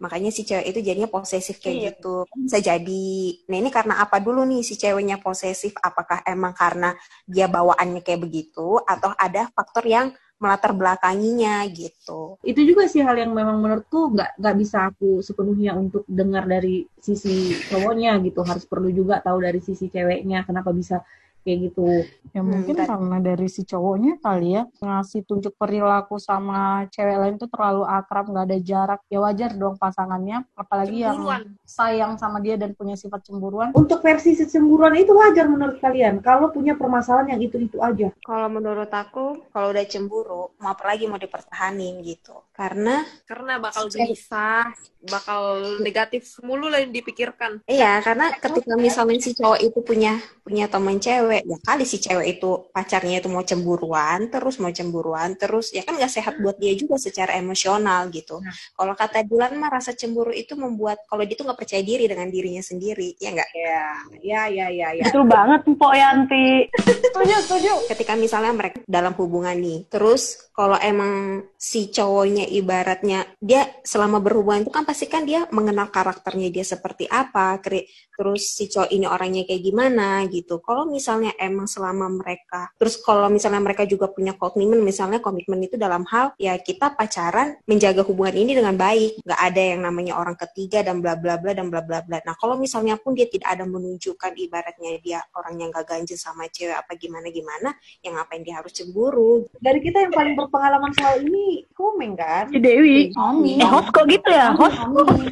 makanya 0.04 0.30
si 0.38 0.42
cewek 0.50 0.66
itu 0.74 0.80
jadinya 0.88 1.10
posesif 1.16 1.56
kayak 1.64 1.78
Iya. 1.78 1.90
gitu. 1.94 2.26
Bisa 2.46 2.58
jadi. 2.70 3.06
Nah 3.50 3.58
ini 3.62 3.70
karena 3.78 3.94
apa 4.04 4.18
dulu 4.26 4.42
nih 4.50 4.62
si 4.68 4.74
ceweknya 4.82 5.18
posesif? 5.26 5.74
Apakah 5.88 6.20
emang 6.34 6.54
karena 6.62 6.90
dia 7.34 7.46
bawaannya 7.56 8.02
kayak 8.06 8.22
begitu 8.26 8.82
atau 8.94 9.12
ada 9.26 9.42
faktor 9.56 9.86
yang 9.86 10.08
melatar 10.36 10.76
belakanginya 10.76 11.64
gitu? 11.72 12.36
itu 12.44 12.62
juga 12.64 12.86
sih 12.92 13.02
hal 13.02 13.16
yang 13.16 13.32
memang 13.32 13.58
menurutku 13.64 14.12
nggak 14.12 14.40
nggak 14.40 14.56
bisa 14.60 14.92
aku 14.92 15.24
sepenuhnya 15.24 15.74
untuk 15.76 16.04
dengar 16.06 16.44
dari 16.46 16.84
sisi 17.00 17.56
cowoknya 17.72 18.20
gitu 18.24 18.44
harus 18.44 18.68
perlu 18.68 18.92
juga 18.92 19.24
tahu 19.24 19.40
dari 19.42 19.60
sisi 19.64 19.88
ceweknya 19.88 20.44
kenapa 20.44 20.76
bisa 20.76 21.02
kayak 21.46 21.60
gitu 21.70 21.86
ya 22.34 22.42
Hmm, 22.44 22.52
mungkin 22.52 22.76
dan- 22.76 22.90
karena 22.90 23.18
dari 23.24 23.48
si 23.48 23.64
cowoknya 23.64 24.20
kali 24.20 24.60
ya 24.60 24.64
ngasih 24.82 25.24
tunjuk 25.24 25.56
perilaku 25.56 26.20
sama 26.20 26.84
cewek 26.92 27.16
lain 27.16 27.36
tuh 27.38 27.48
terlalu 27.48 27.88
akrab 27.88 28.28
nggak 28.28 28.46
ada 28.52 28.58
jarak 28.60 29.00
ya 29.08 29.24
wajar 29.24 29.56
dong 29.56 29.80
pasangannya 29.80 30.44
apalagi 30.54 31.06
yang 31.06 31.16
Cemburuan. 31.16 31.44
sayang 31.64 32.14
sama 32.18 32.44
dia 32.44 32.60
dan 32.60 32.74
punya 32.74 32.98
sifat 32.98 33.24
cemburuan 33.24 33.72
untuk 33.72 34.02
versi 34.02 34.36
cemburuan 34.36 34.98
itu 34.98 35.16
wajar 35.16 35.48
menurut 35.48 35.80
kalian 35.80 36.20
kalau 36.20 36.52
punya 36.52 36.74
permasalahan 36.74 37.38
yang 37.38 37.42
itu 37.42 37.56
itu 37.62 37.78
aja 37.80 38.12
Kalau 38.20 38.50
menurut 38.50 38.90
aku, 38.90 39.46
kalau 39.54 39.70
udah 39.70 39.86
cemburu, 39.86 40.50
mau 40.58 40.74
apa 40.74 40.84
lagi 40.88 41.06
mau 41.06 41.16
dipertahanin 41.16 42.02
gitu. 42.02 42.34
Karena 42.52 43.06
karena 43.24 43.60
bakal 43.60 43.86
gelisah, 43.88 44.66
bakal 45.06 45.42
negatif 45.80 46.26
mulu 46.42 46.66
lah 46.68 46.82
yang 46.82 46.90
dipikirkan. 46.92 47.62
iya, 47.68 48.00
karena 48.02 48.32
ketika 48.34 48.74
misalnya 48.76 49.20
si 49.20 49.36
cowok 49.36 49.60
itu 49.62 49.80
punya 49.82 50.18
punya 50.42 50.66
teman 50.66 50.98
cewek, 50.98 51.35
ya 51.42 51.58
kali 51.60 51.84
si 51.84 51.98
cewek 52.00 52.40
itu 52.40 52.70
pacarnya 52.72 53.20
itu 53.20 53.28
mau 53.32 53.42
cemburuan, 53.42 54.30
terus 54.30 54.62
mau 54.62 54.72
cemburuan, 54.72 55.34
terus 55.36 55.74
ya 55.74 55.82
kan 55.82 55.98
nggak 55.98 56.12
sehat 56.14 56.34
buat 56.40 56.56
dia 56.62 56.72
juga 56.78 56.96
secara 57.02 57.36
emosional 57.36 58.08
gitu. 58.14 58.40
Kalau 58.78 58.94
kata 58.94 59.26
Dilan 59.26 59.58
mah 59.58 59.74
rasa 59.74 59.98
cemburu 59.98 60.32
itu 60.32 60.54
membuat 60.56 61.02
kalau 61.10 61.26
dia 61.26 61.36
tuh 61.36 61.50
nggak 61.50 61.60
percaya 61.60 61.82
diri 61.82 62.06
dengan 62.06 62.30
dirinya 62.30 62.62
sendiri, 62.62 63.18
ya 63.18 63.34
nggak? 63.34 63.50
ya 63.56 63.82
ya 64.22 64.42
ya 64.52 64.68
ya 64.70 64.90
ya 65.00 65.04
betul 65.08 65.26
banget 65.26 65.64
Mpok 65.64 65.94
Yanti 65.96 66.68
setuju 66.76 67.34
setuju 67.48 67.74
ketika 67.88 68.14
misalnya 68.20 68.52
mereka 68.52 68.78
dalam 68.84 69.16
hubungan 69.16 69.56
nih, 69.56 69.88
terus 69.88 70.52
kalau 70.52 70.76
emang 70.78 71.48
si 71.56 71.90
cowoknya 71.90 72.46
ibaratnya 72.52 73.26
dia 73.40 73.66
selama 73.82 74.20
berhubungan 74.20 74.68
itu 74.68 74.72
kan 74.76 74.84
pasti 74.84 75.08
kan 75.08 75.24
dia 75.24 75.48
mengenal 75.50 75.90
karakternya 75.90 76.52
dia 76.52 76.68
seperti 76.68 77.08
apa, 77.08 77.58
kri- 77.64 77.88
terus 78.14 78.54
si 78.54 78.68
cowok 78.68 78.92
ini 78.92 79.06
orangnya 79.08 79.48
kayak 79.48 79.64
gimana 79.64 80.28
gitu. 80.28 80.60
Kalau 80.60 80.86
misalnya 80.86 81.25
emang 81.40 81.66
selama 81.66 82.06
mereka, 82.12 82.70
terus 82.78 83.02
kalau 83.02 83.26
misalnya 83.32 83.64
mereka 83.64 83.88
juga 83.90 84.12
punya 84.12 84.38
komitmen, 84.38 84.84
misalnya 84.86 85.18
komitmen 85.24 85.58
itu 85.66 85.80
dalam 85.80 86.06
hal 86.12 86.38
ya 86.38 86.54
kita 86.62 86.94
pacaran 86.94 87.58
menjaga 87.66 88.06
hubungan 88.06 88.36
ini 88.38 88.54
dengan 88.54 88.78
baik, 88.78 89.26
nggak 89.26 89.42
ada 89.42 89.62
yang 89.62 89.82
namanya 89.82 90.14
orang 90.20 90.38
ketiga 90.38 90.86
dan 90.86 91.02
bla 91.02 91.18
bla 91.18 91.42
bla 91.42 91.52
dan 91.58 91.74
bla 91.74 91.82
bla 91.82 92.06
bla. 92.06 92.22
Nah 92.22 92.36
kalau 92.38 92.60
misalnya 92.60 93.00
pun 93.02 93.18
dia 93.18 93.26
tidak 93.26 93.56
ada 93.58 93.66
menunjukkan 93.66 94.38
ibaratnya 94.38 95.00
dia 95.02 95.20
orang 95.34 95.58
yang 95.62 95.70
gak 95.74 95.90
ganjil 95.90 96.20
sama 96.20 96.46
cewek 96.52 96.78
apa 96.78 96.94
gimana 97.00 97.28
gimana, 97.34 97.74
yang 98.06 98.20
ngapain 98.20 98.44
dia 98.46 98.62
harus 98.62 98.76
cemburu? 98.76 99.48
dari 99.64 99.80
kita 99.82 100.08
yang 100.08 100.14
paling 100.14 100.36
berpengalaman 100.38 100.92
soal 100.94 101.24
ini 101.24 101.66
komeng 101.74 102.14
kan 102.14 102.46
si 102.54 102.60
Dewi 102.62 103.10
Omi 103.18 103.58
eh 103.58 103.68
host 103.68 103.90
kok 103.90 104.06
gitu 104.06 104.30
ya 104.30 104.54
host 104.54 104.78
Omi. 104.84 105.26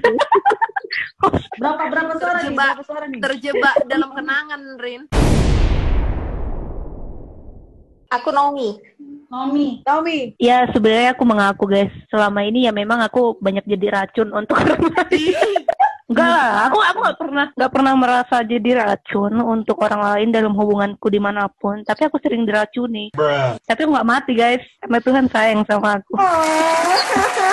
berapa 1.62 1.84
berapa 1.90 2.14
suara 2.18 2.40
nih 2.42 2.50
Terjebak. 2.50 2.66
berapa 2.74 2.84
suara 2.84 3.06
nih 3.08 3.22
Terjebak 3.22 3.76
dalam 3.88 4.10
kenangan, 4.16 4.62
Rin. 4.82 5.02
Aku 8.14 8.30
Naomi. 8.30 8.78
Omi 9.34 9.82
Naomi 9.82 10.38
Ya 10.38 10.70
sebenarnya 10.70 11.18
aku 11.18 11.26
mengaku 11.26 11.66
guys 11.66 11.90
selama 12.14 12.46
ini 12.46 12.70
ya 12.70 12.72
memang 12.72 13.02
aku 13.02 13.34
banyak 13.42 13.66
jadi 13.66 13.90
racun 13.90 14.30
untuk 14.30 14.54
orang 14.62 14.94
lain. 14.94 15.66
Enggak 16.06 16.30
lah, 16.30 16.70
aku 16.70 16.78
aku 16.78 17.00
nggak 17.02 17.18
pernah 17.18 17.46
nggak 17.58 17.72
pernah 17.74 17.94
merasa 17.98 18.36
jadi 18.46 18.70
racun 18.86 19.34
untuk 19.42 19.82
orang 19.82 20.02
lain 20.14 20.30
dalam 20.30 20.54
hubunganku 20.54 21.10
di 21.10 21.18
mana 21.18 21.50
pun. 21.50 21.82
Tapi 21.82 22.06
aku 22.06 22.22
sering 22.22 22.46
diracuni. 22.46 23.10
Tapi 23.66 23.80
aku 23.82 23.90
nggak 23.90 24.10
mati 24.14 24.38
guys, 24.38 24.62
karena 24.84 25.00
Tuhan 25.02 25.26
sayang 25.34 25.66
sama 25.66 25.98
aku. 25.98 26.14
oh 26.14 27.50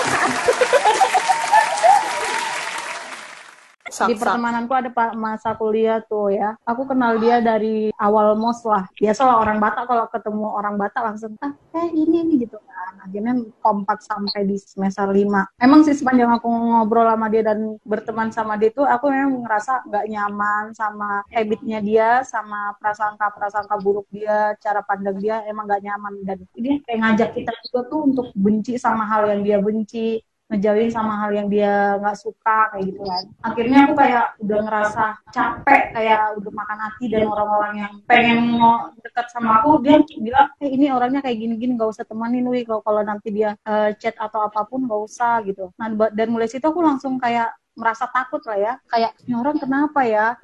di 3.91 4.15
pertemananku 4.15 4.73
ada 4.73 4.91
pak 4.91 5.19
masa 5.19 5.53
kuliah 5.59 5.99
tuh 6.07 6.31
ya. 6.31 6.55
Aku 6.65 6.87
kenal 6.87 7.19
dia 7.19 7.43
dari 7.43 7.91
awal 7.99 8.39
mos 8.39 8.63
lah. 8.63 8.87
Biasalah 8.97 9.43
orang 9.43 9.59
Batak 9.59 9.85
kalau 9.91 10.07
ketemu 10.09 10.47
orang 10.47 10.75
Batak 10.79 11.03
langsung 11.03 11.35
ah 11.43 11.53
kayak 11.75 11.93
ini 11.93 12.25
nih 12.27 12.37
gitu 12.47 12.59
kan. 12.63 12.93
Akhirnya 13.05 13.35
kompak 13.61 14.01
sampai 14.01 14.47
di 14.47 14.57
semester 14.57 15.11
5. 15.11 15.61
Emang 15.61 15.81
sih 15.83 15.95
sepanjang 15.99 16.31
aku 16.39 16.49
ngobrol 16.49 17.07
sama 17.11 17.27
dia 17.29 17.43
dan 17.43 17.77
berteman 17.83 18.31
sama 18.31 18.55
dia 18.57 18.71
tuh 18.71 18.87
aku 18.87 19.11
memang 19.11 19.45
ngerasa 19.45 19.85
nggak 19.91 20.07
nyaman 20.09 20.65
sama 20.73 21.27
habitnya 21.29 21.79
dia, 21.83 22.23
sama 22.23 22.75
prasangka-prasangka 22.79 23.77
buruk 23.83 24.07
dia, 24.15 24.55
cara 24.63 24.81
pandang 24.87 25.19
dia 25.19 25.43
emang 25.47 25.67
nggak 25.67 25.83
nyaman 25.85 26.15
dan 26.25 26.39
dia 26.55 26.79
kayak 26.87 26.99
ngajak 27.03 27.31
kita 27.35 27.53
juga 27.69 27.81
tuh 27.91 28.01
untuk 28.07 28.27
benci 28.37 28.75
sama 28.79 29.05
hal 29.07 29.29
yang 29.31 29.43
dia 29.43 29.59
benci 29.59 30.23
ngejauhin 30.51 30.91
sama 30.91 31.15
hal 31.23 31.31
yang 31.31 31.47
dia 31.47 31.95
nggak 32.03 32.19
suka 32.19 32.75
kayak 32.75 32.85
gitu 32.91 33.01
kan. 33.07 33.25
Akhirnya 33.47 33.79
aku 33.87 33.95
kayak 33.95 34.25
udah 34.43 34.59
ngerasa 34.67 35.05
capek 35.31 35.83
kayak 35.95 36.21
udah 36.43 36.53
makan 36.53 36.79
hati 36.83 37.05
dan 37.07 37.25
orang-orang 37.31 37.73
yang 37.87 37.93
pengen 38.11 38.39
mau 38.59 38.91
dekat 38.99 39.27
sama 39.31 39.63
aku 39.63 39.79
dia 39.87 40.03
bilang 40.19 40.51
eh 40.59 40.71
ini 40.75 40.91
orangnya 40.91 41.23
kayak 41.23 41.39
gini-gini 41.39 41.79
nggak 41.79 41.95
usah 41.95 42.03
temanin 42.03 42.43
wih 42.51 42.67
kalau 42.67 42.83
kalau 42.83 43.03
nanti 43.07 43.31
dia 43.31 43.55
uh, 43.63 43.95
chat 43.95 44.19
atau 44.19 44.43
apa 44.43 44.67
pun 44.67 44.83
nggak 44.91 45.03
usah 45.07 45.39
gitu. 45.47 45.71
Nah 45.79 45.87
dan 46.11 46.27
mulai 46.35 46.51
situ 46.51 46.67
aku 46.67 46.83
langsung 46.83 47.23
kayak 47.23 47.55
merasa 47.79 48.11
takut 48.11 48.43
lah 48.51 48.59
ya. 48.59 48.73
Kayak 48.91 49.15
ini 49.25 49.35
orang 49.39 49.57
kenapa 49.57 50.03
ya? 50.03 50.35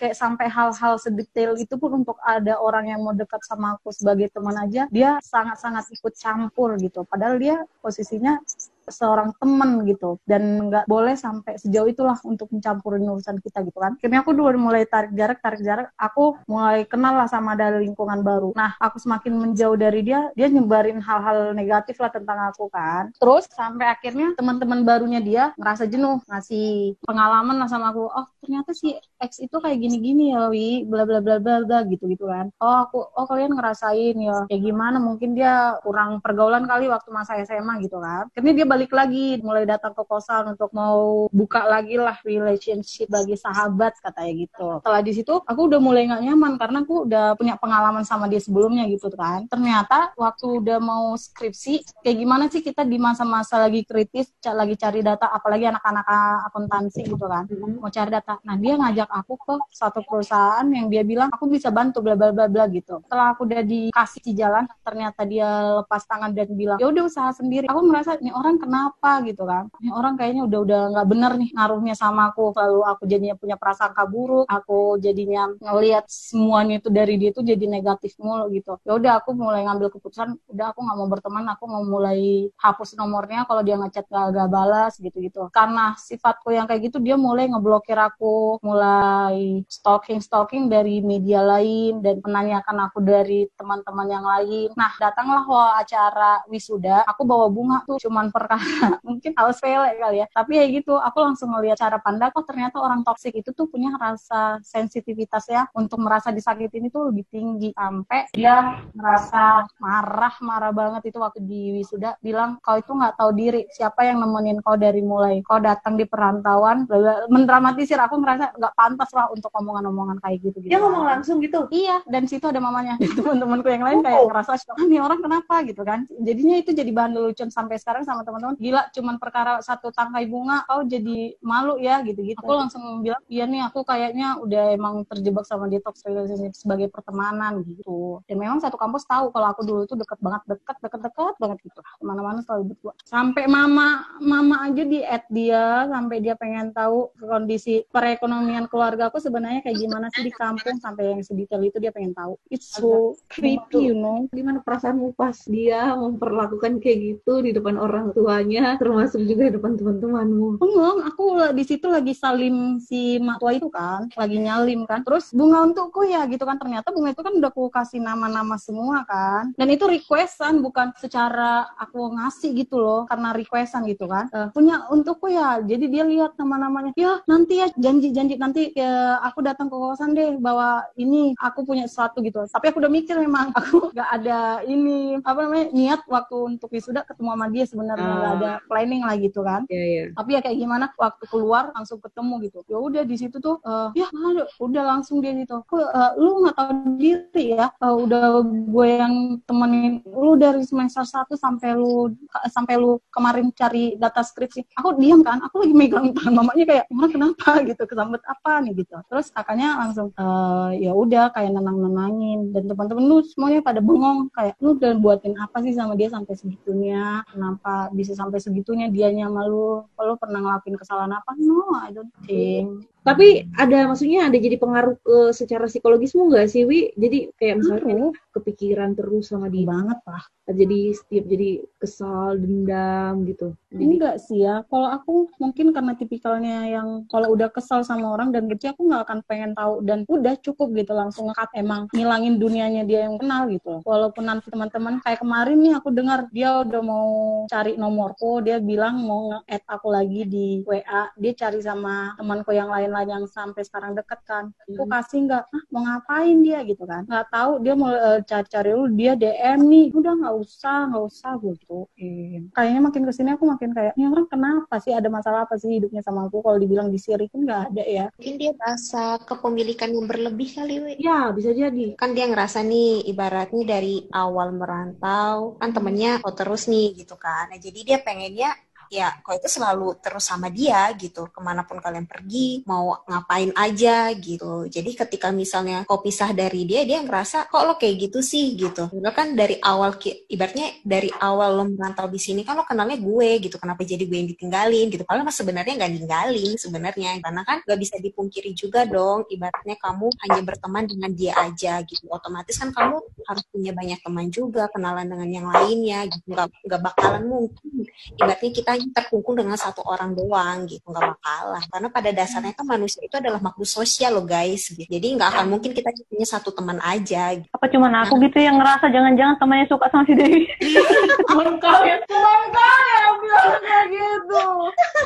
Kayak 0.00 0.16
sampai 0.16 0.48
hal-hal 0.48 0.96
sedetail 0.98 1.54
itu 1.60 1.76
pun 1.76 2.02
untuk 2.02 2.16
ada 2.24 2.58
orang 2.58 2.90
yang 2.90 3.04
mau 3.04 3.12
dekat 3.12 3.38
sama 3.44 3.76
aku 3.76 3.92
sebagai 3.92 4.32
teman 4.32 4.56
aja 4.56 4.88
dia 4.88 5.20
sangat-sangat 5.20 5.92
ikut 5.92 6.16
campur 6.16 6.74
gitu. 6.80 7.04
Padahal 7.04 7.36
dia 7.36 7.60
posisinya 7.84 8.40
seorang 8.88 9.30
teman 9.38 9.84
gitu. 9.86 10.18
Dan 10.26 10.70
nggak 10.70 10.86
boleh 10.86 11.14
sampai 11.14 11.58
sejauh 11.58 11.88
itulah 11.90 12.16
untuk 12.26 12.50
mencampurin 12.50 13.04
urusan 13.06 13.38
kita 13.38 13.62
gitu 13.66 13.78
kan. 13.78 13.94
Akhirnya 13.98 14.24
aku 14.24 14.32
dulu 14.34 14.54
mulai 14.58 14.86
tarik 14.88 15.12
jarak 15.14 15.38
tarik 15.42 15.60
jarak. 15.62 15.88
Aku 15.98 16.38
mulai 16.48 16.84
kenal 16.88 17.14
lah 17.18 17.28
sama 17.28 17.54
dari 17.54 17.86
lingkungan 17.86 18.20
baru. 18.24 18.50
Nah 18.56 18.74
aku 18.78 18.98
semakin 18.98 19.32
menjauh 19.34 19.76
dari 19.78 20.00
dia 20.02 20.30
dia 20.34 20.48
nyebarin 20.48 20.98
hal-hal 21.02 21.52
negatif 21.54 21.98
lah 22.02 22.10
tentang 22.10 22.38
aku 22.50 22.66
kan. 22.72 23.10
Terus 23.18 23.46
sampai 23.50 23.92
akhirnya 23.92 24.34
teman-teman 24.38 24.82
barunya 24.82 25.20
dia 25.22 25.44
ngerasa 25.58 25.86
jenuh 25.86 26.22
ngasih 26.26 26.96
pengalaman 27.04 27.58
lah 27.60 27.68
sama 27.68 27.90
aku. 27.92 28.08
Oh 28.08 28.26
ternyata 28.42 28.74
si 28.74 28.94
X 29.22 29.38
itu 29.38 29.56
kayak 29.58 29.78
gini-gini 29.78 30.34
ya 30.34 30.50
wi. 30.50 30.84
Bla 30.86 31.06
bla 31.06 31.22
bla 31.22 31.38
bla 31.38 31.62
bla 31.62 31.78
gitu 31.86 32.08
gitu 32.10 32.26
kan. 32.26 32.50
Oh 32.58 32.86
aku 32.88 32.98
oh 33.02 33.26
kalian 33.28 33.54
ngerasain 33.54 34.16
ya. 34.18 34.46
Kayak 34.50 34.62
gimana? 34.62 34.96
Mungkin 35.02 35.34
dia 35.38 35.76
kurang 35.84 36.18
pergaulan 36.24 36.64
kali 36.66 36.88
waktu 36.90 37.08
masa 37.12 37.38
SMA 37.42 37.82
gitu 37.84 37.98
kan. 38.00 38.28
Akhirnya 38.32 38.54
dia 38.62 38.66
balik 38.72 38.96
lagi 38.96 39.36
mulai 39.44 39.68
datang 39.68 39.92
ke 39.92 40.00
kosan 40.08 40.56
untuk 40.56 40.72
mau 40.72 41.28
buka 41.28 41.68
lagi 41.68 42.00
lah 42.00 42.16
relationship 42.24 43.04
bagi 43.12 43.36
sahabat 43.36 44.00
katanya 44.00 44.32
gitu. 44.48 44.80
Setelah 44.80 45.04
di 45.04 45.12
situ 45.12 45.34
aku 45.44 45.60
udah 45.68 45.76
mulai 45.76 46.08
nggak 46.08 46.24
nyaman 46.24 46.52
karena 46.56 46.80
aku 46.80 47.04
udah 47.04 47.36
punya 47.36 47.60
pengalaman 47.60 48.00
sama 48.00 48.32
dia 48.32 48.40
sebelumnya 48.40 48.88
gitu 48.88 49.12
kan. 49.12 49.44
Ternyata 49.52 50.16
waktu 50.16 50.64
udah 50.64 50.80
mau 50.80 51.12
skripsi 51.20 52.00
kayak 52.00 52.16
gimana 52.16 52.48
sih 52.48 52.64
kita 52.64 52.88
di 52.88 52.96
masa-masa 52.96 53.60
lagi 53.60 53.84
kritis 53.84 54.32
lagi 54.40 54.80
cari 54.80 55.04
data 55.04 55.28
apalagi 55.28 55.68
anak-anak 55.68 56.08
akuntansi 56.48 57.12
gitu 57.12 57.28
kan. 57.28 57.44
Mau 57.76 57.92
cari 57.92 58.08
data. 58.08 58.40
Nah 58.40 58.56
dia 58.56 58.80
ngajak 58.80 59.12
aku 59.12 59.36
ke 59.36 59.54
satu 59.68 60.00
perusahaan 60.00 60.64
yang 60.72 60.88
dia 60.88 61.04
bilang 61.04 61.28
aku 61.28 61.44
bisa 61.44 61.68
bantu 61.68 62.00
bla 62.00 62.16
bla 62.16 62.32
bla 62.32 62.48
bla 62.48 62.64
gitu. 62.72 63.04
Setelah 63.04 63.36
aku 63.36 63.44
udah 63.44 63.60
dikasih 63.60 64.32
jalan 64.32 64.64
ternyata 64.80 65.28
dia 65.28 65.76
lepas 65.84 66.08
tangan 66.08 66.32
dan 66.32 66.48
bilang 66.56 66.80
ya 66.80 66.88
udah 66.88 67.04
usaha 67.04 67.28
sendiri. 67.36 67.68
Aku 67.68 67.84
merasa 67.84 68.16
ini 68.16 68.32
orang 68.32 68.61
kenapa 68.62 69.10
gitu 69.26 69.42
kan. 69.44 69.66
Ini 69.82 69.90
orang 69.90 70.14
kayaknya 70.14 70.42
udah 70.46 70.58
udah 70.62 70.80
nggak 70.94 71.06
bener 71.10 71.32
nih 71.40 71.50
ngaruhnya 71.56 71.94
sama 71.98 72.30
aku. 72.30 72.54
Lalu 72.54 72.80
aku 72.86 73.02
jadinya 73.10 73.34
punya 73.34 73.56
prasangka 73.58 74.06
buruk. 74.06 74.46
Aku 74.46 74.96
jadinya 75.02 75.50
ngelihat 75.58 76.06
semuanya 76.06 76.78
itu 76.78 76.88
dari 76.88 77.14
dia 77.18 77.30
itu 77.34 77.42
jadi 77.42 77.64
negatif 77.66 78.14
mulu 78.22 78.46
gitu. 78.54 78.78
Ya 78.86 78.92
udah 78.94 79.12
aku 79.18 79.34
mulai 79.34 79.66
ngambil 79.66 79.90
keputusan 79.92 80.38
udah 80.54 80.66
aku 80.70 80.78
nggak 80.84 80.96
mau 80.98 81.08
berteman. 81.10 81.44
Aku 81.58 81.64
mau 81.66 81.82
mulai 81.82 82.48
hapus 82.56 82.94
nomornya 82.94 83.44
kalau 83.48 83.62
dia 83.66 83.76
ngechat 83.76 84.06
gak, 84.06 84.26
gak 84.32 84.48
balas 84.48 84.92
gitu 85.00 85.18
gitu 85.18 85.42
karena 85.50 85.96
sifatku 85.98 86.54
yang 86.54 86.68
kayak 86.68 86.92
gitu 86.92 87.02
dia 87.02 87.16
mulai 87.18 87.48
ngeblokir 87.50 87.98
aku 87.98 88.62
mulai 88.62 89.64
stalking 89.66 90.22
stalking 90.22 90.70
dari 90.70 91.02
media 91.02 91.42
lain 91.42 92.04
dan 92.04 92.22
menanyakan 92.22 92.76
aku 92.86 92.98
dari 93.02 93.48
teman-teman 93.58 94.06
yang 94.08 94.24
lain. 94.24 94.68
Nah 94.76 94.92
datanglah 95.00 95.44
acara 95.78 96.44
wisuda. 96.48 97.04
Aku 97.08 97.26
bawa 97.26 97.48
bunga 97.48 97.82
tuh 97.88 97.98
cuman 97.98 98.30
per 98.30 98.46
mungkin 99.06 99.32
hal 99.36 99.50
sepele 99.54 99.96
kali 99.98 100.22
ya. 100.22 100.26
Tapi 100.30 100.52
ya 100.58 100.64
gitu 100.68 100.94
aku 100.98 101.18
langsung 101.22 101.52
ngeliat 101.54 101.78
cara 101.78 101.98
pandang 101.98 102.30
oh 102.34 102.44
ternyata 102.44 102.78
orang 102.78 103.02
toksik 103.06 103.34
itu 103.38 103.50
tuh 103.54 103.66
punya 103.68 103.94
rasa 103.96 104.60
sensitivitas 104.62 105.48
ya 105.48 105.66
untuk 105.76 106.00
merasa 106.02 106.30
disakitin 106.30 106.88
itu 106.88 106.98
lebih 107.00 107.24
tinggi. 107.30 107.70
Sampai 107.74 108.28
dia 108.34 108.82
merasa 108.92 109.64
marah 109.80 110.34
marah 110.42 110.72
banget 110.74 111.12
itu 111.14 111.18
waktu 111.18 111.40
di 111.42 111.80
wisuda 111.80 112.18
bilang 112.20 112.60
kau 112.60 112.76
itu 112.78 112.92
nggak 112.92 113.16
tahu 113.16 113.30
diri 113.34 113.64
siapa 113.72 114.04
yang 114.04 114.20
nemenin 114.20 114.60
kau 114.60 114.76
dari 114.76 115.00
mulai 115.00 115.40
kau 115.44 115.58
datang 115.58 115.96
di 115.96 116.04
perantauan 116.04 116.84
mendramatisir 117.32 117.98
aku 117.98 118.20
merasa 118.20 118.52
nggak 118.54 118.74
pantas 118.76 119.10
lah 119.16 119.28
untuk 119.32 119.50
omongan-omongan 119.54 120.20
kayak 120.20 120.38
gitu 120.42 120.58
gitu 120.62 120.70
dia 120.72 120.78
ngomong 120.82 121.04
langsung 121.04 121.38
gitu? 121.40 121.66
Iya 121.72 122.02
dan 122.08 122.28
situ 122.28 122.44
ada 122.44 122.60
mamanya. 122.60 123.00
Teman-temanku 123.18 123.68
yang 123.68 123.84
lain 123.84 123.98
kayak 124.04 124.28
ngerasa 124.28 124.50
ah, 124.56 124.80
ini 124.84 124.98
orang 124.98 125.20
kenapa? 125.20 125.54
Gitu 125.64 125.82
kan. 125.82 126.04
Jadinya 126.20 126.56
itu 126.60 126.70
jadi 126.76 126.90
bahan 126.90 127.12
lelucon 127.16 127.48
sampai 127.48 127.76
sekarang 127.80 128.04
sama 128.04 128.22
teman 128.22 128.41
teman-teman 128.42 128.58
gila 128.58 128.82
cuman 128.90 129.16
perkara 129.22 129.52
satu 129.62 129.94
tangkai 129.94 130.26
bunga 130.26 130.66
kau 130.66 130.82
jadi 130.82 131.38
malu 131.38 131.78
ya 131.78 132.02
gitu-gitu. 132.02 132.42
Aku 132.42 132.58
langsung 132.58 132.82
bilang 133.06 133.22
iya 133.30 133.46
nih 133.46 133.62
aku 133.70 133.86
kayaknya 133.86 134.42
udah 134.42 134.74
emang 134.74 135.06
terjebak 135.06 135.46
sama 135.46 135.70
detox 135.70 136.02
relationship 136.02 136.58
sebagai 136.58 136.90
pertemanan 136.90 137.62
gitu. 137.62 138.18
Dan 138.26 138.42
memang 138.42 138.58
satu 138.58 138.74
kampus 138.74 139.06
tahu 139.06 139.30
kalau 139.30 139.54
aku 139.54 139.62
dulu 139.62 139.82
tuh 139.86 139.94
deket 139.94 140.18
banget 140.18 140.42
deket 140.50 140.76
deket 140.82 141.00
deket 141.06 141.34
banget 141.38 141.58
gitu. 141.62 141.80
Ke 141.80 142.02
mana-mana 142.02 142.42
selalu 142.42 142.74
berdua. 142.74 142.92
Sampai 143.06 143.46
mama 143.46 144.18
mama 144.18 144.66
aja 144.66 144.82
di 144.82 145.00
add 145.06 145.30
dia 145.30 145.86
sampai 145.86 146.18
dia 146.18 146.34
pengen 146.34 146.74
tahu 146.74 147.14
kondisi 147.22 147.86
perekonomian 147.94 148.66
keluarga 148.66 149.06
aku 149.06 149.22
sebenarnya 149.22 149.62
kayak 149.62 149.78
gimana 149.78 150.06
sih 150.10 150.26
di 150.26 150.32
kampung 150.34 150.82
sampai 150.82 151.14
yang 151.14 151.22
sedetail 151.22 151.62
itu 151.62 151.78
dia 151.78 151.94
pengen 151.94 152.10
tahu. 152.16 152.34
It's 152.50 152.74
so 152.74 153.14
creepy 153.30 153.92
you 153.92 153.94
know. 153.94 154.26
Gimana 154.34 154.64
perasaanmu 154.64 155.14
pas 155.14 155.36
dia 155.46 155.94
memperlakukan 155.94 156.82
kayak 156.82 156.98
gitu 156.98 157.44
di 157.44 157.54
depan 157.54 157.76
orang 157.78 158.10
tua 158.16 158.31
tuanya 158.32 158.80
termasuk 158.80 159.20
juga 159.28 159.52
depan 159.52 159.76
teman-temanmu. 159.76 160.56
Bengong, 160.56 161.04
aku 161.04 161.52
di 161.52 161.64
situ 161.68 161.84
lagi 161.84 162.16
salim 162.16 162.80
si 162.80 163.20
mak 163.20 163.44
tua 163.44 163.52
itu 163.52 163.68
kan 163.68 164.08
lagi 164.16 164.40
nyalim 164.40 164.88
kan. 164.88 165.04
Terus 165.04 165.36
bunga 165.36 165.68
untukku 165.68 166.08
ya 166.08 166.24
gitu 166.32 166.48
kan. 166.48 166.56
Ternyata 166.56 166.88
bunga 166.96 167.12
itu 167.12 167.20
kan 167.20 167.36
udah 167.36 167.52
aku 167.52 167.68
kasih 167.68 168.00
nama-nama 168.00 168.56
semua 168.56 169.04
kan. 169.04 169.52
Dan 169.52 169.68
itu 169.68 169.84
requestan 169.84 170.64
bukan 170.64 170.96
secara 170.96 171.68
aku 171.76 172.16
ngasih 172.16 172.56
gitu 172.56 172.80
loh 172.80 173.04
karena 173.04 173.36
requestan 173.36 173.84
gitu 173.84 174.08
kan. 174.08 174.32
Uh, 174.32 174.48
punya 174.48 174.88
untukku 174.88 175.28
ya 175.28 175.60
jadi 175.60 175.84
dia 175.92 176.04
lihat 176.08 176.32
nama-namanya. 176.40 176.96
Ya 176.96 177.20
nanti 177.28 177.60
ya 177.60 177.68
janji-janji 177.76 178.40
nanti 178.40 178.72
ya, 178.72 179.20
aku 179.20 179.44
datang 179.44 179.68
ke 179.68 179.76
kosan 179.76 180.16
deh 180.16 180.40
bawa 180.40 180.88
ini 180.96 181.36
aku 181.36 181.68
punya 181.68 181.84
sesuatu 181.84 182.24
gitu. 182.24 182.48
Tapi 182.48 182.72
aku 182.72 182.80
udah 182.80 182.92
mikir 182.92 183.20
memang 183.20 183.52
aku 183.60 183.92
gak 183.92 184.08
ada 184.08 184.64
ini 184.64 185.20
apa 185.20 185.38
namanya 185.44 185.66
niat 185.76 186.00
waktu 186.08 186.56
untuk 186.56 186.72
wisuda 186.72 187.04
ketemu 187.04 187.28
sama 187.36 187.46
dia 187.52 187.64
sebenarnya 187.68 188.21
nggak 188.22 188.34
ada 188.38 188.52
planning 188.70 189.02
lah 189.02 189.16
gitu 189.18 189.40
kan. 189.42 189.66
Yeah, 189.66 189.86
yeah. 189.86 190.06
tapi 190.14 190.38
ya 190.38 190.40
kayak 190.40 190.58
gimana 190.62 190.86
waktu 190.94 191.24
keluar 191.26 191.74
langsung 191.74 191.98
ketemu 191.98 192.34
gitu. 192.46 192.58
Ya 192.70 192.78
udah 192.78 193.02
di 193.02 193.16
situ 193.18 193.36
tuh 193.42 193.58
uh, 193.66 193.90
ya 193.98 194.06
aduh, 194.08 194.46
udah 194.62 194.82
langsung 194.86 195.18
dia 195.18 195.34
gitu 195.34 195.60
uh, 195.74 196.12
lu 196.14 196.46
nggak 196.46 196.56
tahu 196.56 196.70
diri 196.96 197.44
ya? 197.58 197.74
Uh, 197.82 197.96
udah 198.06 198.42
gue 198.46 198.86
yang 198.88 199.14
temenin 199.44 200.00
lu 200.06 200.38
dari 200.38 200.62
semester 200.62 201.02
satu 201.02 201.34
sampai 201.34 201.74
lu 201.74 202.14
sampai 202.48 202.78
lu 202.78 203.02
kemarin 203.10 203.50
cari 203.52 203.98
data 203.98 204.22
skripsi. 204.22 204.78
Aku 204.78 204.94
diam 204.96 205.26
kan 205.26 205.42
aku 205.42 205.66
lagi 205.66 205.74
megang 205.74 206.14
tangan. 206.14 206.32
Mamanya 206.32 206.64
kayak 206.64 206.84
mana 206.92 207.08
kenapa? 207.10 207.50
Gitu 207.68 207.82
kesambet 207.84 208.22
apa 208.28 208.52
nih? 208.62 208.72
Gitu. 208.84 208.94
Terus 209.10 209.26
kakaknya 209.34 209.78
langsung 209.78 210.14
uh, 210.16 210.70
ya 210.76 210.92
udah 210.94 211.34
kayak 211.34 211.50
nenang 211.52 211.78
nenangin 211.82 212.54
dan 212.54 212.70
teman-teman 212.70 213.04
lu 213.04 213.18
semuanya 213.26 213.60
pada 213.64 213.80
bengong 213.82 214.30
kayak 214.32 214.54
lu 214.62 214.78
udah 214.78 214.92
buatin 214.98 215.34
apa 215.38 215.60
sih 215.64 215.74
sama 215.74 215.98
dia 215.98 216.08
sampai 216.12 216.34
segitunya? 216.36 217.24
Kenapa 217.28 217.88
bisa 217.92 218.11
sampai 218.14 218.38
segitunya 218.38 218.86
dianya 218.92 219.26
malu 219.26 219.88
kalau 219.96 220.14
pernah 220.20 220.40
ngelakuin 220.40 220.76
kesalahan 220.76 221.16
apa? 221.16 221.32
No 221.40 221.72
I 221.80 221.90
don't 221.90 222.12
think 222.28 222.91
tapi 223.02 223.50
ada 223.58 223.90
maksudnya 223.90 224.30
ada 224.30 224.38
jadi 224.38 224.56
pengaruh 224.56 224.96
ke 225.02 225.16
secara 225.34 225.66
psikologismu 225.66 226.30
nggak 226.30 226.46
sih 226.50 226.62
Wi? 226.66 226.94
Jadi 226.94 227.34
kayak 227.36 227.62
misalnya 227.62 228.14
kepikiran 228.32 228.94
terus 228.94 229.30
sama 229.30 229.50
dia 229.52 229.66
banget 229.68 229.98
lah 230.06 230.24
jadi 230.52 230.90
setiap 230.90 231.24
jadi 231.30 231.50
kesal 231.78 232.34
dendam 232.34 233.22
gitu. 233.30 233.54
Jadi... 233.70 233.82
enggak 233.82 234.16
sih 234.18 234.42
ya. 234.42 234.66
Kalau 234.66 234.88
aku 234.90 235.30
mungkin 235.38 235.70
karena 235.70 235.94
tipikalnya 235.94 236.66
yang 236.66 237.06
kalau 237.08 237.30
udah 237.38 237.48
kesal 237.48 237.86
sama 237.86 238.10
orang 238.18 238.34
dan 238.34 238.50
benci 238.50 238.66
aku 238.66 238.90
nggak 238.90 239.02
akan 239.06 239.18
pengen 239.30 239.52
tahu. 239.54 239.86
Dan 239.86 240.02
udah 240.10 240.34
cukup 240.42 240.74
gitu 240.74 240.92
langsung 240.98 241.30
ngekat 241.30 241.50
emang. 241.54 241.86
Ngilangin 241.94 242.42
dunianya 242.42 242.82
dia 242.82 243.06
yang 243.06 243.22
kenal 243.22 243.46
gitu 243.48 243.80
walaupun 243.86 244.26
nanti 244.26 244.50
teman-teman 244.50 244.98
kayak 245.02 245.22
kemarin 245.22 245.58
nih 245.62 245.74
aku 245.78 245.88
dengar 245.94 246.26
dia 246.34 246.60
udah 246.62 246.82
mau 246.82 247.08
cari 247.46 247.78
nomor 247.78 248.12
nomorku. 248.12 248.42
Dia 248.42 248.58
bilang 248.58 248.98
mau 249.06 249.30
nge-add 249.30 249.62
aku 249.70 249.88
lagi 249.94 250.26
di 250.26 250.46
WA 250.66 251.12
dia 251.14 251.32
cari 251.38 251.60
sama 251.62 252.18
temanku 252.18 252.50
yang 252.50 252.66
lain-lain 252.92 253.24
yang 253.24 253.24
sampai 253.24 253.64
sekarang 253.64 253.96
deket 253.96 254.20
kan 254.28 254.52
aku 254.52 254.84
kasih 254.84 255.18
nggak 255.26 255.44
ah, 255.48 255.64
mau 255.72 255.82
ngapain 255.88 256.38
dia? 256.44 256.60
gitu 256.62 256.84
kan. 256.84 257.02
Nggak 257.08 257.26
tahu 257.32 257.52
dia 257.64 257.74
mau 257.74 257.90
eh, 257.90 258.20
cari-cari 258.22 258.68
dulu 258.76 258.86
dia 258.94 259.12
DM 259.16 259.60
nih 259.66 259.86
udah 259.96 260.12
nggak 260.20 260.34
usah 260.36 260.78
nggak 260.92 261.04
usah 261.08 261.30
gue 261.40 261.52
gituin. 261.58 262.42
Kayaknya 262.52 262.80
makin 262.84 263.02
ke 263.08 263.12
sini 263.16 263.30
aku 263.34 263.44
makin 263.48 263.70
kayak 263.72 263.92
ini 263.96 264.04
orang 264.08 264.26
kenapa 264.28 264.74
sih? 264.78 264.92
Ada 264.92 265.08
masalah 265.08 265.48
apa 265.48 265.56
sih 265.56 265.80
hidupnya 265.80 266.04
sama 266.04 266.28
aku? 266.28 266.44
Kalau 266.44 266.58
dibilang 266.60 266.88
disiri 266.92 267.26
kan 267.32 267.40
nggak 267.42 267.62
ada 267.72 267.84
ya. 267.84 268.06
Mungkin 268.14 268.34
dia 268.38 268.52
rasa 268.58 269.18
kepemilikan 269.24 269.90
yang 269.90 270.06
berlebih 270.06 270.48
kali, 270.52 270.74
Wi. 270.82 270.92
Ya, 271.00 271.32
bisa 271.32 271.50
jadi. 271.50 271.96
Kan 271.96 272.12
dia 272.12 272.28
ngerasa 272.28 272.60
nih, 272.62 273.08
ibaratnya 273.08 273.62
dari 273.64 274.06
awal 274.12 274.54
merantau, 274.54 275.56
kan 275.58 275.70
temennya 275.72 276.20
kok 276.20 276.36
terus 276.36 276.68
nih 276.68 276.94
gitu 276.96 277.16
kan. 277.16 277.48
Nah, 277.50 277.58
jadi 277.58 277.80
dia 277.82 277.98
pengennya 278.02 278.52
ya 278.92 279.08
kok 279.24 279.40
itu 279.40 279.48
selalu 279.48 279.96
terus 280.04 280.28
sama 280.28 280.52
dia 280.52 280.92
gitu. 281.00 281.26
Ke 281.32 281.40
mana 281.40 281.64
pun 281.64 281.80
kalian 281.80 282.04
pergi 282.04 282.62
mau 282.68 283.00
ngapain 283.08 283.50
aja 283.56 284.12
gitu. 284.12 284.68
Jadi 284.68 284.90
ketika 284.92 285.32
misalnya 285.32 285.88
kau 285.88 286.04
pisah 286.04 286.30
dari 286.36 286.68
dia 286.68 286.84
dia 286.84 287.00
ngerasa 287.00 287.48
kok 287.48 287.64
lo 287.64 287.74
kayak 287.80 287.96
gitu 288.10 288.20
sih? 288.20 288.52
gitu. 288.56 288.84
Lo 288.92 289.10
kan 289.14 289.32
dari 289.32 289.56
awal 289.62 289.96
ibaratnya 290.28 290.82
dari 290.84 291.08
awal 291.22 291.56
lo 291.56 291.64
merantau 291.66 292.06
di 292.10 292.20
sini 292.20 292.44
kan 292.44 292.58
lo 292.58 292.64
kenalnya 292.68 292.98
gue 292.98 293.30
gitu. 293.42 293.56
Kenapa 293.56 293.82
jadi 293.82 294.04
gue 294.04 294.16
yang 294.18 294.30
ditinggalin 294.30 294.86
gitu? 294.92 295.02
Padahal 295.06 295.26
mas 295.26 295.38
sebenarnya 295.38 295.74
nggak 295.78 295.92
ninggalin 295.92 296.54
sebenarnya. 296.58 297.10
Karena 297.22 297.42
kan 297.46 297.58
nggak 297.64 297.78
bisa 297.80 297.96
dipungkiri 297.98 298.52
juga 298.52 298.84
dong 298.84 299.24
ibaratnya 299.32 299.76
kamu 299.78 300.06
hanya 300.28 300.40
berteman 300.44 300.84
dengan 300.84 301.10
dia 301.14 301.32
aja 301.38 301.80
gitu. 301.86 302.04
Otomatis 302.12 302.56
kan 302.58 302.70
kamu 302.70 302.96
harus 303.26 303.44
punya 303.48 303.72
banyak 303.72 303.98
teman 304.02 304.26
juga 304.28 304.68
kenalan 304.68 305.06
dengan 305.08 305.28
yang 305.28 305.46
lainnya 305.48 306.06
gitu. 306.10 306.26
Nggak 306.36 306.80
bakalan 306.82 307.24
mungkin. 307.26 307.86
Ibaratnya 308.18 308.50
kita 308.52 308.72
terkungkung 308.90 309.38
dengan 309.38 309.54
satu 309.54 309.86
orang 309.86 310.18
doang 310.18 310.66
gitu 310.66 310.82
nggak 310.90 311.14
bakalan 311.14 311.62
karena 311.70 311.88
pada 311.94 312.10
dasarnya 312.10 312.52
kan 312.58 312.66
manusia 312.66 312.98
itu 313.06 313.14
adalah 313.14 313.38
makhluk 313.38 313.70
sosial 313.70 314.18
loh 314.18 314.26
guys 314.26 314.66
gitu. 314.66 314.88
jadi 314.90 315.06
nggak 315.14 315.28
akan 315.38 315.46
mungkin 315.54 315.70
kita 315.70 315.94
punya 316.10 316.26
satu 316.26 316.50
teman 316.50 316.82
aja 316.82 317.38
gitu. 317.38 317.48
Apa 317.54 317.66
cuman 317.70 317.92
aku 318.02 318.18
gitu 318.26 318.42
yang 318.42 318.58
ngerasa 318.58 318.90
jangan-jangan 318.90 319.36
temannya 319.38 319.66
suka 319.70 319.86
sama 319.92 320.02
si 320.08 320.14
Dewi? 320.18 320.48
teman 321.30 321.60
kau 321.62 321.80
ya 321.86 321.96
teman 322.08 322.42
kau 322.50 322.82
yang 322.98 323.16
bilang 323.22 323.62
kayak 323.62 323.86
gitu 323.92 324.42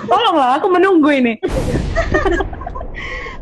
Tolonglah, 0.07 0.51
aku 0.61 0.67
menunggu 0.71 1.11
ini. 1.11 1.35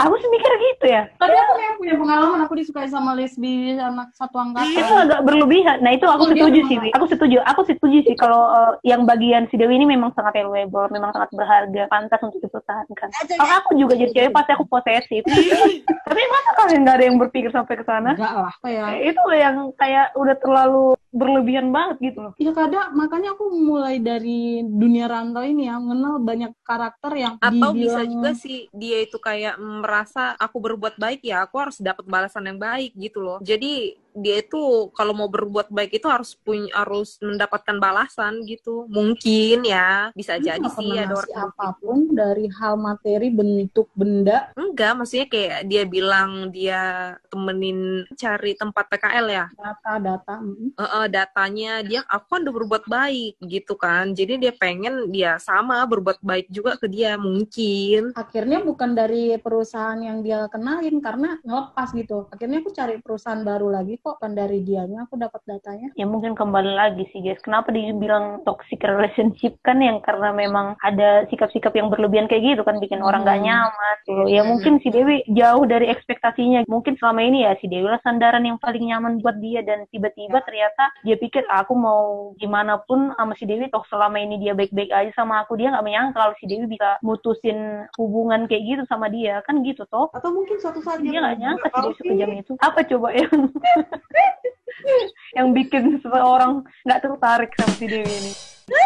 aku 0.00 0.14
sih 0.18 0.28
mikir 0.32 0.52
gitu 0.56 0.86
ya. 0.88 1.02
tapi 1.20 1.36
aku 1.36 1.52
kayak 1.54 1.74
punya 1.78 1.94
pengalaman 2.00 2.40
aku 2.44 2.54
disukai 2.56 2.88
sama 2.88 3.12
lesbi 3.14 3.76
anak 3.76 4.10
satu 4.16 4.36
angkatan 4.40 4.72
Itu 4.72 4.94
agak 4.94 5.20
berlebihan. 5.26 5.78
Nah 5.84 5.92
itu 5.94 6.06
aku 6.08 6.22
Oh, 6.22 6.30
setuju 6.30 6.60
sih. 6.70 6.78
Wi. 6.78 6.90
Aku 6.94 7.06
setuju. 7.10 7.38
Aku 7.50 7.66
setuju 7.66 7.98
sih 8.06 8.14
kalau 8.14 8.46
eh, 8.46 8.72
yang 8.86 9.02
bagian 9.04 9.50
si 9.50 9.58
Dewi 9.58 9.74
ini 9.74 9.90
memang 9.90 10.14
sangat 10.14 10.38
valuable, 10.38 10.86
memang 10.94 11.10
sangat 11.10 11.34
berharga, 11.34 11.90
pantas 11.90 12.22
untuk 12.22 12.38
dipertahankan. 12.40 13.08
Kalau 13.26 13.54
aku 13.58 13.74
juga 13.74 13.98
jadi 13.98 14.10
cewek 14.14 14.32
pasti 14.32 14.50
aku 14.54 14.64
posesif. 14.70 15.22
Tapi 16.08 16.20
masa 16.30 16.50
kalian 16.62 16.80
nggak 16.86 16.96
ada 16.96 17.04
yang 17.04 17.18
berpikir 17.18 17.50
sampai 17.50 17.74
ke 17.74 17.84
sana? 17.84 18.14
enggak 18.14 18.34
lah 18.38 18.54
kayak 18.62 18.86
Itu 19.02 19.22
yang 19.34 19.56
kayak 19.74 20.14
udah 20.14 20.36
terlalu 20.38 20.84
berlebihan 21.12 21.68
banget 21.68 21.96
gitu 22.00 22.18
loh. 22.24 22.32
Ya 22.40 22.56
kadang 22.56 22.96
makanya 22.96 23.36
aku 23.36 23.52
mulai 23.52 24.00
dari 24.00 24.64
dunia 24.64 25.04
rantau 25.06 25.44
ini 25.44 25.68
ya 25.68 25.76
mengenal 25.76 26.16
banyak 26.24 26.52
karakter 26.64 27.12
yang 27.12 27.34
Atau 27.36 27.76
bisa 27.76 28.00
juga 28.08 28.32
sih 28.32 28.72
dia 28.72 29.04
itu 29.04 29.20
kayak 29.20 29.60
merasa 29.62 30.34
aku 30.36 30.58
berbuat 30.58 30.98
baik 30.98 31.22
ya 31.22 31.46
aku 31.46 31.56
harus 31.62 31.78
dapat 31.78 32.02
balasan 32.04 32.50
yang 32.50 32.58
baik 32.58 32.92
gitu 32.98 33.22
loh. 33.22 33.38
Jadi 33.38 34.01
dia 34.16 34.44
itu 34.44 34.92
kalau 34.92 35.12
mau 35.16 35.28
berbuat 35.28 35.72
baik 35.72 36.00
itu 36.00 36.06
harus 36.08 36.36
punya 36.36 36.70
harus 36.72 37.18
mendapatkan 37.20 37.76
balasan 37.80 38.44
gitu. 38.44 38.86
Mungkin 38.88 39.64
ya 39.66 40.12
bisa 40.16 40.36
Dia 40.38 40.56
jadi 40.56 40.68
sih 40.72 40.90
ada 40.96 41.12
ngasih 41.12 41.32
orang 41.32 41.50
apa 41.52 41.68
pun 41.80 41.98
dari 42.12 42.46
hal 42.48 42.74
materi 42.76 43.28
bentuk 43.32 43.88
benda 43.96 44.52
Enggak, 44.56 44.92
maksudnya 44.96 45.26
kayak 45.28 45.60
dia 45.68 45.82
bilang 45.84 46.52
dia 46.52 47.14
temenin 47.28 48.08
cari 48.16 48.52
tempat 48.56 48.88
PKL 48.88 49.26
ya. 49.28 49.46
data 49.52 49.92
data. 50.00 50.34
Eh, 50.42 50.82
eh, 50.82 51.06
datanya 51.12 51.72
dia 51.84 52.00
aku 52.08 52.26
kan 52.36 52.40
udah 52.44 52.54
berbuat 52.54 52.84
baik 52.88 53.40
gitu 53.44 53.74
kan. 53.76 54.12
Jadi 54.16 54.40
dia 54.40 54.52
pengen 54.52 55.12
dia 55.12 55.36
sama 55.40 55.84
berbuat 55.84 56.20
baik 56.24 56.48
juga 56.48 56.76
ke 56.76 56.88
dia 56.88 57.16
mungkin. 57.16 58.14
akhirnya 58.16 58.62
bukan 58.62 58.94
dari 58.96 59.34
perusahaan 59.38 59.98
yang 59.98 60.22
dia 60.22 60.46
kenalin 60.48 60.98
karena 61.00 61.38
ngelepas 61.42 61.88
gitu 61.94 62.26
akhirnya 62.28 62.58
aku 62.62 62.70
cari 62.74 62.94
perusahaan 62.98 63.42
baru 63.42 63.68
lagi 63.72 63.98
kok 64.02 64.18
kan 64.18 64.34
dari 64.34 64.58
dianya 64.60 65.06
aku 65.06 65.14
dapat 65.14 65.38
datanya. 65.46 65.94
Ya 65.94 66.04
mungkin 66.04 66.34
kembali 66.34 66.74
lagi 66.74 67.06
sih 67.14 67.22
guys. 67.22 67.38
Kenapa 67.38 67.70
dibilang 67.70 68.42
toxic 68.42 68.82
relationship 68.82 69.54
kan 69.62 69.78
yang 69.78 70.02
karena 70.02 70.34
memang 70.34 70.74
ada 70.82 71.22
sikap-sikap 71.30 71.70
yang 71.72 71.86
berlebihan 71.86 72.26
kayak 72.26 72.42
gitu 72.42 72.62
kan 72.66 72.82
bikin 72.82 72.98
orang 72.98 73.22
gak 73.22 73.38
Hmm. 73.38 73.46
nyaman 73.46 73.94
gitu. 74.02 74.22
ya 74.26 74.42
mungkin 74.42 74.82
si 74.82 74.90
Dewi 74.90 75.22
jauh 75.30 75.62
dari 75.64 75.86
ekspektasinya. 75.86 76.66
Mungkin 76.66 76.98
selama 76.98 77.22
ini 77.22 77.46
ya 77.46 77.54
si 77.62 77.70
Dewi 77.70 77.86
lah 77.86 78.02
sandaran 78.02 78.42
yang 78.42 78.58
paling 78.58 78.82
nyaman 78.82 79.22
buat 79.22 79.38
dia. 79.38 79.62
Dan 79.62 79.86
tiba-tiba 79.88 80.42
ternyata 80.42 80.90
dia 81.06 81.14
pikir 81.14 81.46
"Ah, 81.46 81.62
aku 81.62 81.78
mau 81.78 82.02
gimana 82.36 82.82
pun 82.82 83.14
sama 83.14 83.38
si 83.38 83.46
Dewi 83.46 83.70
toh 83.70 83.86
selama 83.86 84.18
ini 84.18 84.42
dia 84.42 84.52
baik-baik 84.52 84.90
aja 84.90 85.14
sama 85.14 85.46
aku. 85.46 85.54
Dia 85.54 85.70
nggak 85.70 85.86
menyangka 85.86 86.18
kalau 86.18 86.34
si 86.42 86.50
Dewi 86.50 86.66
bisa 86.66 86.98
mutusin 87.00 87.86
hubungan 87.94 88.50
kayak 88.50 88.62
gitu 88.66 88.82
sama 88.90 89.06
dia. 89.06 89.38
Kan 89.46 89.62
gitu 89.62 89.86
toh. 89.86 90.10
Atau 90.10 90.34
mungkin 90.34 90.58
suatu 90.58 90.82
saat 90.82 90.98
dia 90.98 91.22
nggak 91.22 91.38
nyangka 91.38 91.66
si 91.70 91.78
Dewi 91.78 91.94
sekejam 92.02 92.30
itu. 92.34 92.52
Apa 92.58 92.82
coba 92.82 93.08
yang 93.14 93.30
yang 95.36 95.52
bikin 95.56 96.00
seseorang 96.00 96.64
nggak 96.84 97.00
tertarik 97.02 97.50
sama 97.56 97.74
si 97.76 97.86
Dewi 97.88 98.08
ini. 98.08 98.32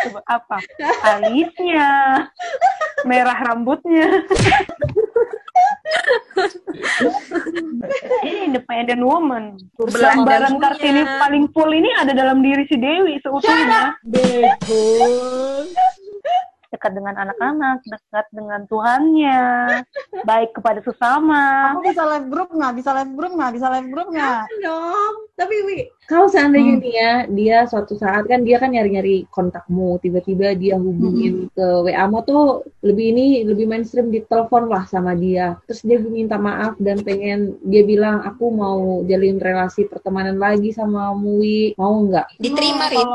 Coba 0.08 0.20
apa? 0.26 0.58
Alisnya. 1.04 1.88
Merah 3.04 3.38
rambutnya. 3.44 4.08
Ini 8.26 8.50
independent 8.50 9.02
woman. 9.04 9.56
Gambaran 9.78 10.58
kartini 10.58 11.02
paling 11.04 11.44
full 11.52 11.70
ini 11.72 11.88
ada 11.96 12.12
dalam 12.12 12.42
diri 12.42 12.66
si 12.68 12.76
Dewi 12.76 13.20
seutuhnya 13.22 13.94
dekat 16.86 17.02
dengan 17.02 17.14
anak-anak 17.18 17.78
dekat 17.82 18.26
dengan 18.30 18.60
Tuhannya 18.70 19.42
baik 20.22 20.54
kepada 20.54 20.78
sesama 20.86 21.74
aku 21.74 21.90
bisa 21.90 22.02
live 22.06 22.28
group 22.30 22.48
nggak 22.54 22.74
bisa 22.78 22.90
live 22.94 23.12
group 23.18 23.32
nggak 23.34 23.52
bisa 23.58 23.66
live 23.74 23.88
group 23.90 24.08
nggak 24.14 24.42
dong. 24.62 25.14
Tapi 25.36 25.52
Wi, 25.68 25.84
kalau 26.08 26.32
seandainya 26.32 26.80
nih 26.80 26.94
ya, 26.96 27.12
dia 27.28 27.58
suatu 27.68 27.92
saat 27.92 28.24
kan 28.24 28.40
dia 28.40 28.56
kan 28.56 28.72
nyari-nyari 28.72 29.28
kontakmu, 29.28 30.00
tiba-tiba 30.00 30.56
dia 30.56 30.80
hubungin 30.80 31.52
ke 31.52 31.66
WA-mu 31.84 32.24
tuh 32.24 32.64
lebih 32.80 33.12
ini 33.12 33.26
lebih 33.44 33.68
mainstream 33.68 34.08
di 34.08 34.24
telepon 34.24 34.72
lah 34.72 34.88
sama 34.88 35.12
dia. 35.12 35.60
Terus 35.68 35.84
dia 35.84 36.00
minta 36.00 36.40
maaf 36.40 36.80
dan 36.80 37.04
pengen 37.04 37.60
dia 37.68 37.84
bilang 37.84 38.24
aku 38.24 38.48
mau 38.48 39.04
jalin 39.04 39.36
relasi 39.36 39.84
pertemanan 39.84 40.40
lagi 40.40 40.72
sama 40.72 41.12
Mui, 41.12 41.76
mau 41.76 42.00
nggak? 42.08 42.40
Diterima, 42.40 42.88
Rin. 42.88 43.08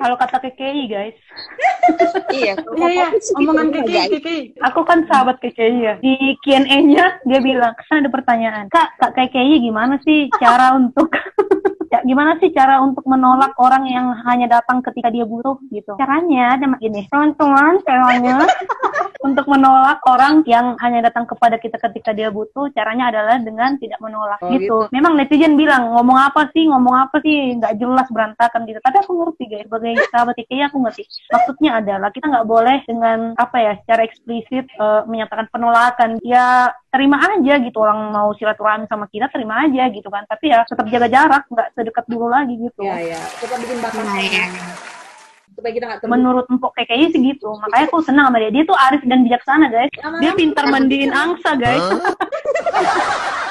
Kalau 0.00 0.16
kata 0.16 0.40
KKI 0.40 0.82
guys 0.88 1.16
Iya. 2.40 2.54
iya 2.56 2.88
iya 2.88 3.06
omongan 3.36 3.68
kiki 3.74 3.94
kiki 4.18 4.36
Aku 4.70 4.84
kan 4.86 5.04
sahabat 5.08 5.40
KKI 5.42 5.78
ya. 5.82 5.94
Di 6.00 6.36
Q&A-nya 6.44 7.24
dia 7.26 7.40
bilang, 7.40 7.72
kan 7.76 8.04
ada 8.04 8.10
pertanyaan. 8.12 8.66
Kak, 8.70 8.96
Kak 9.00 9.12
KKI 9.16 9.60
gimana 9.64 9.98
sih 10.04 10.28
cara 10.38 10.76
untuk... 10.76 11.10
ya, 11.92 12.00
gimana 12.06 12.38
sih 12.38 12.54
cara 12.54 12.78
untuk 12.84 13.02
menolak 13.08 13.56
orang 13.58 13.88
yang 13.88 14.14
hanya 14.28 14.60
datang 14.60 14.78
ketika 14.84 15.10
dia 15.10 15.26
butuh 15.26 15.58
gitu? 15.74 15.98
Caranya 15.98 16.54
ada 16.54 16.66
gini. 16.78 17.08
Teman-teman, 17.10 17.82
caranya 17.82 18.46
untuk 19.20 19.44
menolak 19.52 20.00
orang 20.08 20.40
yang 20.48 20.80
hanya 20.80 21.12
datang 21.12 21.28
kepada 21.28 21.60
kita 21.60 21.76
ketika 21.76 22.16
dia 22.16 22.32
butuh, 22.32 22.72
caranya 22.72 23.12
adalah 23.12 23.36
dengan 23.36 23.76
tidak 23.76 24.00
menolak 24.00 24.40
Oh, 24.40 24.48
gitu. 24.56 24.88
Memang 24.88 25.20
netizen 25.20 25.60
bilang, 25.60 25.92
ngomong 25.92 26.16
apa 26.16 26.48
sih, 26.56 26.64
ngomong 26.64 26.96
apa 26.96 27.20
sih, 27.20 27.60
nggak 27.60 27.76
jelas 27.76 28.08
berantakan 28.08 28.64
gitu. 28.64 28.80
Tapi 28.80 28.96
aku 29.04 29.12
ngerti 29.20 29.44
guys, 29.52 29.64
sebagai 29.68 29.92
sahabat 30.08 30.34
KKI 30.40 30.62
aku 30.72 30.76
ngerti. 30.80 31.02
Maksudnya 31.28 31.70
adalah 31.84 32.08
kita 32.08 32.26
nggak 32.32 32.48
boleh 32.48 32.76
dengan 32.88 33.18
apa 33.36 33.56
ya, 33.60 33.72
secara 33.84 34.02
eksplisit 34.08 34.66
eh, 34.72 35.02
menyatakan 35.04 35.52
penolakan. 35.52 36.10
Ya 36.24 36.72
terima 36.88 37.20
aja 37.20 37.54
gitu 37.60 37.76
orang 37.84 38.10
mau 38.10 38.32
silaturahmi 38.34 38.88
sama 38.88 39.04
kita 39.12 39.28
terima 39.28 39.68
aja 39.68 39.84
gitu 39.92 40.08
kan. 40.08 40.24
Tapi 40.24 40.48
ya 40.48 40.64
tetap 40.64 40.88
jaga 40.88 41.08
jarak, 41.12 41.44
nggak 41.52 41.68
sedekat 41.76 42.04
dulu 42.08 42.32
lagi 42.32 42.56
gitu. 42.56 42.80
Ya 42.88 42.96
ya, 43.04 43.20
kita 43.36 43.54
bikin 43.60 43.78
batasan 43.84 44.99
supaya 45.60 45.72
kita 45.76 45.84
nggak 45.86 46.08
menurut 46.08 46.48
empok 46.48 46.72
kayak 46.72 46.88
kayaknya 46.88 47.08
segitu 47.12 47.48
makanya 47.60 47.84
aku 47.92 48.00
senang 48.00 48.32
sama 48.32 48.40
dia. 48.40 48.50
Dia 48.50 48.64
tuh 48.64 48.78
arif 48.88 49.02
dan 49.04 49.20
bijaksana 49.28 49.66
guys. 49.68 49.92
Dia 50.24 50.32
pintar 50.32 50.64
mandiin 50.72 51.12
angsa 51.12 51.54
guys. 51.60 51.84